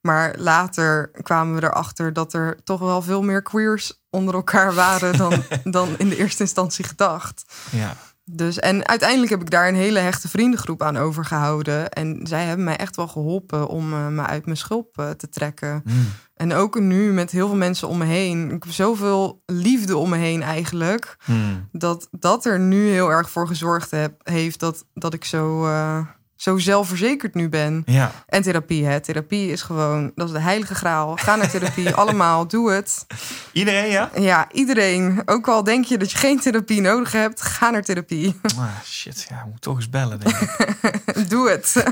Maar 0.00 0.34
later 0.38 1.10
kwamen 1.22 1.54
we 1.54 1.62
erachter 1.62 2.12
dat 2.12 2.32
er 2.32 2.62
toch 2.64 2.80
wel 2.80 3.02
veel 3.02 3.22
meer 3.22 3.42
queers 3.42 4.02
onder 4.10 4.34
elkaar 4.34 4.74
waren 4.74 5.16
dan, 5.16 5.42
dan 5.64 5.98
in 5.98 6.08
de 6.08 6.16
eerste 6.16 6.42
instantie 6.42 6.84
gedacht. 6.84 7.44
Ja. 7.70 7.96
Dus, 8.30 8.58
en 8.58 8.88
uiteindelijk 8.88 9.30
heb 9.30 9.40
ik 9.40 9.50
daar 9.50 9.68
een 9.68 9.74
hele 9.74 9.98
hechte 9.98 10.28
vriendengroep 10.28 10.82
aan 10.82 10.96
overgehouden. 10.96 11.90
En 11.90 12.20
zij 12.22 12.44
hebben 12.44 12.64
mij 12.64 12.76
echt 12.76 12.96
wel 12.96 13.08
geholpen 13.08 13.68
om 13.68 13.92
uh, 13.92 14.08
me 14.08 14.22
uit 14.22 14.44
mijn 14.44 14.56
schulp 14.56 14.98
uh, 15.00 15.10
te 15.10 15.28
trekken. 15.28 15.82
Mm. 15.84 16.06
En 16.34 16.52
ook 16.52 16.80
nu 16.80 17.12
met 17.12 17.30
heel 17.30 17.46
veel 17.46 17.56
mensen 17.56 17.88
om 17.88 17.98
me 17.98 18.04
heen. 18.04 18.50
Ik 18.50 18.62
heb 18.62 18.72
zoveel 18.72 19.42
liefde 19.46 19.96
om 19.96 20.08
me 20.08 20.16
heen 20.16 20.42
eigenlijk. 20.42 21.16
Mm. 21.24 21.68
Dat 21.72 22.08
dat 22.10 22.44
er 22.44 22.60
nu 22.60 22.88
heel 22.88 23.10
erg 23.10 23.30
voor 23.30 23.46
gezorgd 23.46 23.90
heb, 23.90 24.20
heeft 24.22 24.60
dat, 24.60 24.84
dat 24.94 25.14
ik 25.14 25.24
zo, 25.24 25.66
uh, 25.66 26.06
zo 26.36 26.58
zelfverzekerd 26.58 27.34
nu 27.34 27.48
ben. 27.48 27.82
Ja. 27.86 28.12
En 28.26 28.42
therapie, 28.42 28.84
hè. 28.84 29.00
Therapie 29.00 29.50
is 29.50 29.62
gewoon, 29.62 30.12
dat 30.14 30.26
is 30.26 30.32
de 30.32 30.40
heilige 30.40 30.74
graal. 30.74 31.16
Ga 31.16 31.36
naar 31.36 31.50
therapie, 31.50 31.94
allemaal, 32.00 32.46
doe 32.46 32.70
het. 32.70 33.06
Iedereen, 33.52 33.90
ja? 33.90 34.10
Ja, 34.18 34.48
iedereen. 34.52 35.22
Ook 35.24 35.48
al 35.48 35.64
denk 35.64 35.84
je 35.84 35.98
dat 35.98 36.10
je 36.10 36.18
geen 36.18 36.40
therapie 36.40 36.80
nodig 36.80 37.12
hebt, 37.12 37.42
ga 37.42 37.70
naar 37.70 37.82
therapie. 37.82 38.40
Ah, 38.58 38.66
shit, 38.84 39.26
ja, 39.28 39.46
moet 39.50 39.60
toch 39.60 39.76
eens 39.76 39.90
bellen, 39.90 40.20
denk 40.20 40.36
ik. 40.40 41.28
doe 41.30 41.50
het. 41.50 41.74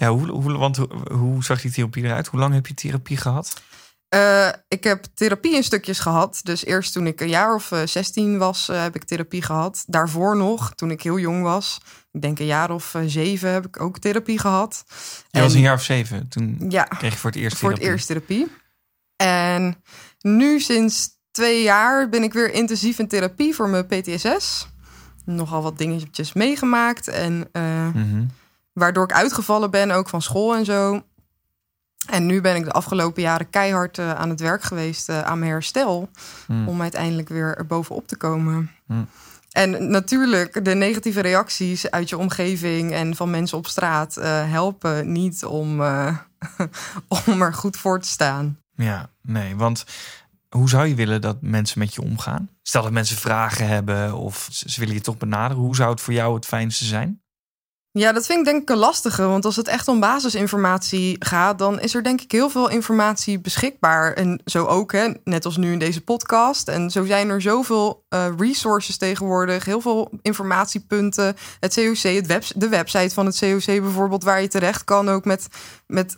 Ja, 0.00 0.10
hoe, 0.10 0.30
hoe, 0.30 0.58
want 0.58 0.76
hoe, 0.76 0.88
hoe 1.12 1.44
zag 1.44 1.60
die 1.60 1.70
therapie 1.70 2.04
eruit? 2.04 2.26
Hoe 2.26 2.40
lang 2.40 2.54
heb 2.54 2.66
je 2.66 2.74
therapie 2.74 3.16
gehad? 3.16 3.62
Uh, 4.14 4.48
ik 4.68 4.84
heb 4.84 5.04
therapie 5.14 5.54
in 5.54 5.62
stukjes 5.62 5.98
gehad. 5.98 6.40
Dus 6.42 6.64
eerst 6.64 6.92
toen 6.92 7.06
ik 7.06 7.20
een 7.20 7.28
jaar 7.28 7.54
of 7.54 7.70
uh, 7.70 7.80
16 7.84 8.38
was, 8.38 8.68
uh, 8.68 8.82
heb 8.82 8.96
ik 8.96 9.04
therapie 9.04 9.42
gehad. 9.42 9.84
Daarvoor 9.86 10.36
nog, 10.36 10.74
toen 10.74 10.90
ik 10.90 11.02
heel 11.02 11.18
jong 11.18 11.42
was, 11.42 11.80
ik 12.12 12.22
denk 12.22 12.38
een 12.38 12.46
jaar 12.46 12.70
of 12.70 12.94
zeven, 13.06 13.52
heb 13.52 13.66
ik 13.66 13.80
ook 13.80 13.98
therapie 13.98 14.38
gehad. 14.38 14.84
Je 14.86 14.94
en, 15.30 15.42
was 15.42 15.54
een 15.54 15.60
jaar 15.60 15.74
of 15.74 15.82
zeven, 15.82 16.28
toen 16.28 16.64
ja, 16.68 16.82
kreeg 16.82 17.12
je 17.12 17.18
voor 17.18 17.30
het 17.30 17.38
eerst 17.38 17.56
voor 17.56 17.68
therapie. 17.68 17.88
het 17.88 17.94
eerst 17.94 18.06
therapie. 18.06 18.46
En 19.16 19.82
nu 20.20 20.60
sinds 20.60 21.08
twee 21.30 21.62
jaar 21.62 22.08
ben 22.08 22.22
ik 22.22 22.32
weer 22.32 22.52
intensief 22.52 22.98
in 22.98 23.08
therapie 23.08 23.54
voor 23.54 23.68
mijn 23.68 23.86
PTSS. 23.86 24.68
Nogal 25.24 25.62
wat 25.62 25.78
dingetjes 25.78 26.32
meegemaakt 26.32 27.08
en... 27.08 27.48
Mm 27.52 27.92
-hmm. 27.92 28.30
Waardoor 28.72 29.04
ik 29.04 29.12
uitgevallen 29.12 29.70
ben, 29.70 29.90
ook 29.90 30.08
van 30.08 30.22
school 30.22 30.54
en 30.54 30.64
zo. 30.64 31.02
En 32.10 32.26
nu 32.26 32.40
ben 32.40 32.56
ik 32.56 32.64
de 32.64 32.72
afgelopen 32.72 33.22
jaren 33.22 33.50
keihard 33.50 33.98
uh, 33.98 34.14
aan 34.14 34.28
het 34.28 34.40
werk 34.40 34.62
geweest 34.62 35.08
uh, 35.08 35.22
aan 35.22 35.38
mijn 35.38 35.50
herstel. 35.50 36.10
Mm. 36.46 36.68
Om 36.68 36.82
uiteindelijk 36.82 37.28
weer 37.28 37.56
er 37.56 37.66
bovenop 37.66 38.08
te 38.08 38.16
komen. 38.16 38.70
Mm. 38.86 39.08
En 39.52 39.90
natuurlijk, 39.90 40.64
de 40.64 40.74
negatieve 40.74 41.20
reacties 41.20 41.90
uit 41.90 42.08
je 42.08 42.18
omgeving 42.18 42.92
en 42.92 43.16
van 43.16 43.30
mensen 43.30 43.58
op 43.58 43.66
straat 43.66 44.16
uh, 44.18 44.24
helpen 44.50 45.12
niet 45.12 45.44
om, 45.44 45.80
om 47.26 47.42
er 47.42 47.54
goed 47.54 47.76
voor 47.76 48.00
te 48.00 48.08
staan. 48.08 48.58
Ja, 48.74 49.10
nee, 49.22 49.56
want 49.56 49.84
hoe 50.48 50.68
zou 50.68 50.86
je 50.86 50.94
willen 50.94 51.20
dat 51.20 51.36
mensen 51.40 51.78
met 51.78 51.94
je 51.94 52.02
omgaan? 52.02 52.50
Stel 52.62 52.82
dat 52.82 52.92
mensen 52.92 53.16
vragen 53.16 53.68
hebben 53.68 54.14
of 54.14 54.48
ze 54.50 54.80
willen 54.80 54.94
je 54.94 55.00
toch 55.00 55.16
benaderen. 55.16 55.62
Hoe 55.62 55.76
zou 55.76 55.90
het 55.90 56.00
voor 56.00 56.14
jou 56.14 56.34
het 56.34 56.46
fijnste 56.46 56.84
zijn? 56.84 57.22
Ja, 57.92 58.12
dat 58.12 58.26
vind 58.26 58.38
ik 58.38 58.44
denk 58.44 58.62
ik 58.62 58.70
een 58.70 58.76
lastige. 58.76 59.22
Want 59.26 59.44
als 59.44 59.56
het 59.56 59.68
echt 59.68 59.88
om 59.88 60.00
basisinformatie 60.00 61.16
gaat, 61.18 61.58
dan 61.58 61.80
is 61.80 61.94
er 61.94 62.02
denk 62.02 62.20
ik 62.20 62.32
heel 62.32 62.50
veel 62.50 62.68
informatie 62.68 63.40
beschikbaar. 63.40 64.12
En 64.12 64.40
zo 64.44 64.64
ook, 64.64 64.92
hè, 64.92 65.12
net 65.24 65.44
als 65.44 65.56
nu 65.56 65.72
in 65.72 65.78
deze 65.78 66.00
podcast. 66.00 66.68
En 66.68 66.90
zo 66.90 67.04
zijn 67.04 67.28
er 67.28 67.42
zoveel 67.42 68.04
uh, 68.08 68.26
resources 68.36 68.96
tegenwoordig, 68.96 69.64
heel 69.64 69.80
veel 69.80 70.10
informatiepunten. 70.22 71.36
Het 71.60 71.74
COC, 71.74 72.02
het 72.02 72.26
web, 72.26 72.44
de 72.54 72.68
website 72.68 73.14
van 73.14 73.26
het 73.26 73.38
COC 73.38 73.64
bijvoorbeeld, 73.64 74.24
waar 74.24 74.42
je 74.42 74.48
terecht 74.48 74.84
kan 74.84 75.08
ook 75.08 75.24
met, 75.24 75.46
met 75.86 76.16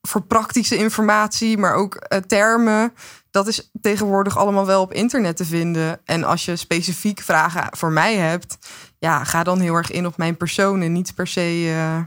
voor 0.00 0.22
praktische 0.22 0.76
informatie, 0.76 1.58
maar 1.58 1.74
ook 1.74 1.94
uh, 1.94 2.18
termen. 2.18 2.92
Dat 3.30 3.46
is 3.46 3.70
tegenwoordig 3.80 4.38
allemaal 4.38 4.66
wel 4.66 4.82
op 4.82 4.92
internet 4.92 5.36
te 5.36 5.44
vinden. 5.44 6.00
En 6.04 6.24
als 6.24 6.44
je 6.44 6.56
specifiek 6.56 7.20
vragen 7.20 7.76
voor 7.76 7.90
mij 7.90 8.16
hebt, 8.16 8.58
ja, 8.98 9.24
ga 9.24 9.42
dan 9.42 9.60
heel 9.60 9.74
erg 9.74 9.90
in 9.90 10.06
op 10.06 10.16
mijn 10.16 10.36
persoon 10.36 10.80
en 10.80 10.92
niet 10.92 11.14
per 11.14 11.26
se 11.26 11.64
uh, 11.64 12.00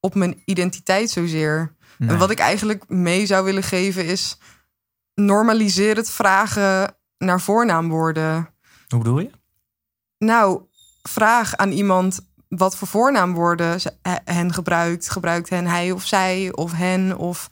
op 0.00 0.14
mijn 0.14 0.42
identiteit 0.44 1.10
zozeer. 1.10 1.74
Nee. 1.98 2.08
En 2.08 2.18
wat 2.18 2.30
ik 2.30 2.38
eigenlijk 2.38 2.88
mee 2.88 3.26
zou 3.26 3.44
willen 3.44 3.62
geven 3.62 4.06
is 4.06 4.38
normaliseer 5.14 5.96
het 5.96 6.10
vragen 6.10 6.96
naar 7.18 7.40
voornaamwoorden. 7.40 8.48
Hoe 8.88 8.98
bedoel 8.98 9.18
je? 9.18 9.30
Nou, 10.18 10.62
vraag 11.02 11.56
aan 11.56 11.70
iemand 11.70 12.20
wat 12.48 12.76
voor 12.76 12.88
voornaamwoorden 12.88 13.80
hen 14.24 14.52
gebruikt. 14.52 15.10
Gebruikt 15.10 15.48
hen 15.48 15.66
hij 15.66 15.90
of 15.90 16.06
zij 16.06 16.52
of 16.52 16.72
hen 16.72 17.16
of 17.16 17.48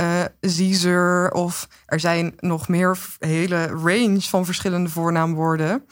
uh, 0.00 0.24
Caesar. 0.40 1.30
Of 1.30 1.68
er 1.86 2.00
zijn 2.00 2.34
nog 2.36 2.68
meer 2.68 2.98
hele 3.18 3.66
range 3.66 4.20
van 4.20 4.44
verschillende 4.44 4.90
voornaamwoorden. 4.90 5.84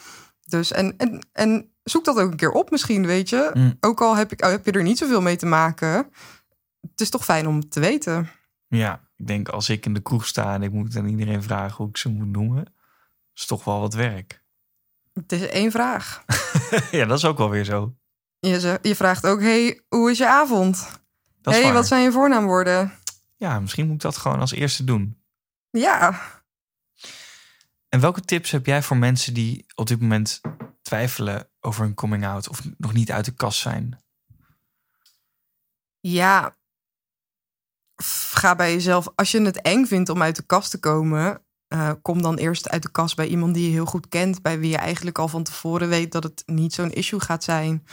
Dus 0.44 0.72
en, 0.72 0.96
en, 0.96 1.26
en 1.32 1.70
zoek 1.82 2.04
dat 2.04 2.18
ook 2.18 2.30
een 2.30 2.36
keer 2.36 2.52
op 2.52 2.70
misschien, 2.70 3.06
weet 3.06 3.28
je. 3.28 3.50
Mm. 3.54 3.76
Ook 3.80 4.00
al 4.00 4.16
heb, 4.16 4.32
ik, 4.32 4.40
heb 4.40 4.64
je 4.64 4.72
er 4.72 4.82
niet 4.82 4.98
zoveel 4.98 5.20
mee 5.20 5.36
te 5.36 5.46
maken. 5.46 6.08
Het 6.80 7.00
is 7.00 7.10
toch 7.10 7.24
fijn 7.24 7.46
om 7.46 7.68
te 7.68 7.80
weten. 7.80 8.30
Ja, 8.68 9.00
ik 9.16 9.26
denk 9.26 9.48
als 9.48 9.68
ik 9.68 9.86
in 9.86 9.94
de 9.94 10.02
kroeg 10.02 10.26
sta 10.26 10.54
en 10.54 10.62
ik 10.62 10.72
moet 10.72 10.96
aan 10.96 11.08
iedereen 11.08 11.42
vragen 11.42 11.76
hoe 11.76 11.88
ik 11.88 11.96
ze 11.96 12.08
moet 12.08 12.32
noemen, 12.32 12.74
is 13.34 13.46
toch 13.46 13.64
wel 13.64 13.80
wat 13.80 13.94
werk. 13.94 14.44
Het 15.12 15.32
is 15.32 15.48
één 15.48 15.70
vraag. 15.70 16.24
ja, 16.90 17.04
dat 17.04 17.18
is 17.18 17.24
ook 17.24 17.38
wel 17.38 17.50
weer 17.50 17.64
zo. 17.64 17.94
Je, 18.38 18.78
je 18.82 18.94
vraagt 18.94 19.26
ook, 19.26 19.40
hey, 19.40 19.80
hoe 19.88 20.10
is 20.10 20.18
je 20.18 20.28
avond? 20.28 20.88
Hey, 21.42 21.62
waar. 21.62 21.72
wat 21.72 21.86
zijn 21.86 22.02
je 22.02 22.12
voornaamwoorden? 22.12 22.92
Ja, 23.36 23.60
misschien 23.60 23.86
moet 23.86 23.94
ik 23.94 24.00
dat 24.00 24.16
gewoon 24.16 24.40
als 24.40 24.52
eerste 24.52 24.84
doen. 24.84 25.24
Ja, 25.70 26.20
En 27.88 28.00
welke 28.00 28.20
tips 28.20 28.50
heb 28.50 28.66
jij 28.66 28.82
voor 28.82 28.96
mensen 28.96 29.34
die 29.34 29.66
op 29.74 29.86
dit 29.86 30.00
moment 30.00 30.40
twijfelen 30.82 31.50
over 31.60 31.84
een 31.84 31.94
coming 31.94 32.26
out 32.26 32.48
of 32.48 32.62
nog 32.76 32.92
niet 32.92 33.10
uit 33.12 33.24
de 33.24 33.34
kast 33.34 33.60
zijn? 33.60 34.00
ja. 36.00 36.56
Ga 38.30 38.54
bij 38.56 38.72
jezelf, 38.72 39.08
als 39.14 39.30
je 39.30 39.40
het 39.40 39.60
eng 39.60 39.84
vindt 39.84 40.08
om 40.08 40.22
uit 40.22 40.36
de 40.36 40.42
kast 40.42 40.70
te 40.70 40.78
komen, 40.78 41.44
eh, 41.68 41.92
kom 42.02 42.22
dan 42.22 42.36
eerst 42.36 42.68
uit 42.68 42.82
de 42.82 42.90
kast 42.90 43.16
bij 43.16 43.26
iemand 43.26 43.54
die 43.54 43.64
je 43.64 43.70
heel 43.70 43.86
goed 43.86 44.08
kent, 44.08 44.42
bij 44.42 44.58
wie 44.58 44.70
je 44.70 44.76
eigenlijk 44.76 45.18
al 45.18 45.28
van 45.28 45.42
tevoren 45.42 45.88
weet 45.88 46.12
dat 46.12 46.22
het 46.22 46.42
niet 46.46 46.74
zo'n 46.74 46.92
issue 46.92 47.20
gaat 47.20 47.44
zijn. 47.44 47.86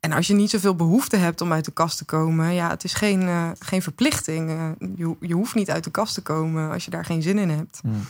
En 0.00 0.12
als 0.12 0.26
je 0.26 0.34
niet 0.34 0.50
zoveel 0.50 0.74
behoefte 0.74 1.16
hebt 1.16 1.40
om 1.40 1.52
uit 1.52 1.64
de 1.64 1.70
kast 1.70 1.98
te 1.98 2.04
komen, 2.04 2.54
ja, 2.54 2.68
het 2.68 2.84
is 2.84 2.92
geen, 2.92 3.22
eh, 3.22 3.50
geen 3.58 3.82
verplichting. 3.82 4.50
Eh, 4.50 4.70
je, 4.96 5.16
je 5.20 5.34
hoeft 5.34 5.54
niet 5.54 5.70
uit 5.70 5.84
de 5.84 5.90
kast 5.90 6.14
te 6.14 6.22
komen 6.22 6.70
als 6.70 6.84
je 6.84 6.90
daar 6.90 7.04
geen 7.04 7.22
zin 7.22 7.38
in 7.38 7.50
hebt. 7.50 7.78
Hmm. 7.82 8.06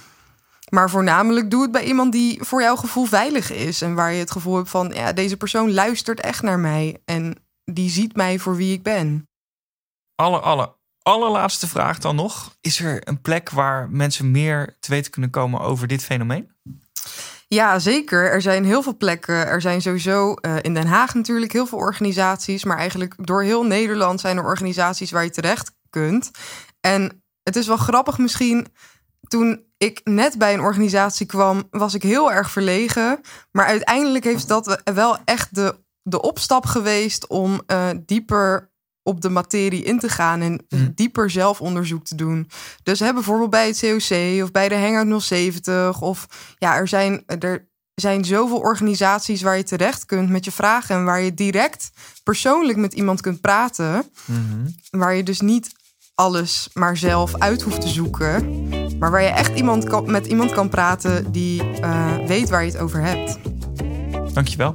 Maar 0.69 0.91
voornamelijk 0.91 1.51
doe 1.51 1.63
het 1.63 1.73
bij 1.73 1.85
iemand 1.85 2.13
die 2.13 2.43
voor 2.43 2.63
jouw 2.63 2.77
gevoel 2.77 3.05
veilig 3.05 3.53
is. 3.53 3.83
En 3.83 3.95
waar 3.95 4.13
je 4.13 4.19
het 4.19 4.31
gevoel 4.31 4.57
hebt 4.57 4.71
van, 4.71 4.89
ja, 4.95 5.13
deze 5.13 5.37
persoon 5.37 5.73
luistert 5.73 6.21
echt 6.21 6.43
naar 6.43 6.59
mij. 6.59 7.01
En 7.05 7.37
die 7.65 7.91
ziet 7.91 8.17
mij 8.17 8.39
voor 8.39 8.57
wie 8.57 8.73
ik 8.73 8.83
ben. 8.83 9.29
Aller, 10.15 10.41
aller, 10.41 10.73
allerlaatste 11.03 11.69
vraag 11.69 11.99
dan 11.99 12.17
nog. 12.17 12.57
Is 12.61 12.81
er 12.81 13.09
een 13.09 13.21
plek 13.21 13.51
waar 13.51 13.91
mensen 13.91 14.31
meer 14.31 14.77
te 14.81 14.91
weten 14.91 15.11
kunnen 15.11 15.31
komen 15.31 15.61
over 15.61 15.87
dit 15.87 16.05
fenomeen? 16.05 16.51
Ja, 17.49 17.79
zeker. 17.79 18.31
Er 18.31 18.43
zijn 18.43 18.65
heel 18.65 18.83
veel 18.83 18.97
plekken. 18.97 19.47
Er 19.47 19.61
zijn 19.61 19.83
sowieso 19.83 20.35
eh, 20.35 20.57
in 20.61 20.75
Den 20.75 20.87
Haag 20.87 21.15
natuurlijk 21.15 21.53
heel 21.53 21.67
veel 21.67 21.79
organisaties. 21.79 22.65
Maar 22.65 22.77
eigenlijk 22.77 23.15
door 23.27 23.43
heel 23.43 23.65
Nederland 23.65 24.21
zijn 24.21 24.37
er 24.37 24.45
organisaties 24.45 25.11
waar 25.11 25.25
je 25.25 25.31
terecht 25.31 25.73
kunt. 25.91 26.31
En 26.81 27.23
het 27.43 27.57
is 27.57 27.67
wel 27.67 27.77
grappig 27.77 28.19
misschien. 28.19 28.67
Toen 29.29 29.65
ik 29.77 30.01
net 30.05 30.39
bij 30.39 30.55
een 30.55 30.61
organisatie 30.61 31.27
kwam, 31.27 31.67
was 31.71 31.95
ik 31.95 32.03
heel 32.03 32.33
erg 32.33 32.51
verlegen. 32.51 33.21
Maar 33.53 33.67
uiteindelijk 33.67 34.25
heeft 34.25 34.49
dat 34.49 34.81
wel 34.85 35.19
echt 35.25 35.55
de, 35.55 35.79
de 36.03 36.23
opstap 36.23 36.67
geweest 36.67 37.27
om 37.27 37.63
eh, 37.67 37.89
dieper 38.05 38.68
op 39.09 39.21
de 39.21 39.29
materie 39.29 39.83
in 39.83 39.99
te 39.99 40.09
gaan 40.09 40.41
en 40.41 40.65
Hm. 40.69 40.89
dieper 40.95 41.31
zelfonderzoek 41.31 42.05
te 42.05 42.15
doen. 42.15 42.51
Dus 42.83 43.01
hè, 43.01 43.13
bijvoorbeeld 43.13 43.51
bij 43.51 43.67
het 43.67 43.79
COC 43.81 44.43
of 44.43 44.51
bij 44.51 44.69
de 44.69 44.75
Hangout 44.77 45.23
070 45.23 46.01
of 46.01 46.27
ja, 46.59 46.77
er 46.77 46.89
zijn 46.89 47.23
er 47.27 47.67
zijn 47.95 48.25
zoveel 48.25 48.59
organisaties 48.59 49.43
waar 49.43 49.57
je 49.57 49.63
terecht 49.63 50.05
kunt 50.07 50.29
met 50.29 50.45
je 50.45 50.53
vragen 50.53 50.97
en 50.97 51.05
waar 51.05 51.21
je 51.21 51.35
direct 51.35 51.91
persoonlijk 52.25 52.79
met 52.79 52.93
iemand 52.93 53.21
kunt 53.21 53.41
praten, 53.41 54.05
waar 54.91 55.15
je 55.15 55.23
dus 55.23 55.41
niet 55.41 55.71
alles 56.15 56.69
maar 56.73 56.97
zelf 56.97 57.35
uit 57.39 57.63
hoeft 57.63 57.81
te 57.81 57.89
zoeken, 57.89 58.69
maar 58.99 59.11
waar 59.11 59.23
je 59.23 59.29
echt 59.29 59.57
iemand 59.59 59.85
kan, 59.85 60.11
met 60.11 60.27
iemand 60.27 60.51
kan 60.53 60.69
praten 60.69 61.33
die 61.33 61.63
eh, 61.81 62.17
weet 62.27 62.49
waar 62.49 62.65
je 62.65 62.71
het 62.71 62.81
over 62.81 63.01
hebt. 63.03 63.39
Dankjewel. 64.35 64.75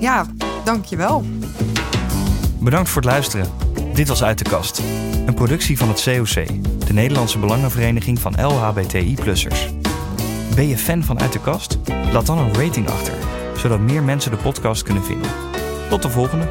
Ja, 0.00 0.26
dankjewel. 0.64 1.24
Bedankt 2.60 2.88
voor 2.88 3.02
het 3.02 3.10
luisteren. 3.10 3.46
Dit 3.94 4.08
was 4.08 4.22
Uit 4.22 4.38
de 4.38 4.50
Kast. 4.50 4.82
Een 5.26 5.34
productie 5.34 5.78
van 5.78 5.88
het 5.88 6.02
COC, 6.02 6.46
de 6.86 6.92
Nederlandse 6.92 7.38
Belangenvereniging 7.38 8.18
van 8.18 8.34
LHBTI-plussers. 8.40 9.68
Ben 10.54 10.68
je 10.68 10.78
fan 10.78 11.02
van 11.02 11.20
Uit 11.20 11.32
de 11.32 11.40
Kast? 11.40 11.78
Laat 12.12 12.26
dan 12.26 12.38
een 12.38 12.54
rating 12.54 12.88
achter, 12.88 13.12
zodat 13.56 13.80
meer 13.80 14.02
mensen 14.02 14.30
de 14.30 14.36
podcast 14.36 14.82
kunnen 14.82 15.04
vinden. 15.04 15.30
Tot 15.88 16.02
de 16.02 16.10
volgende. 16.10 16.48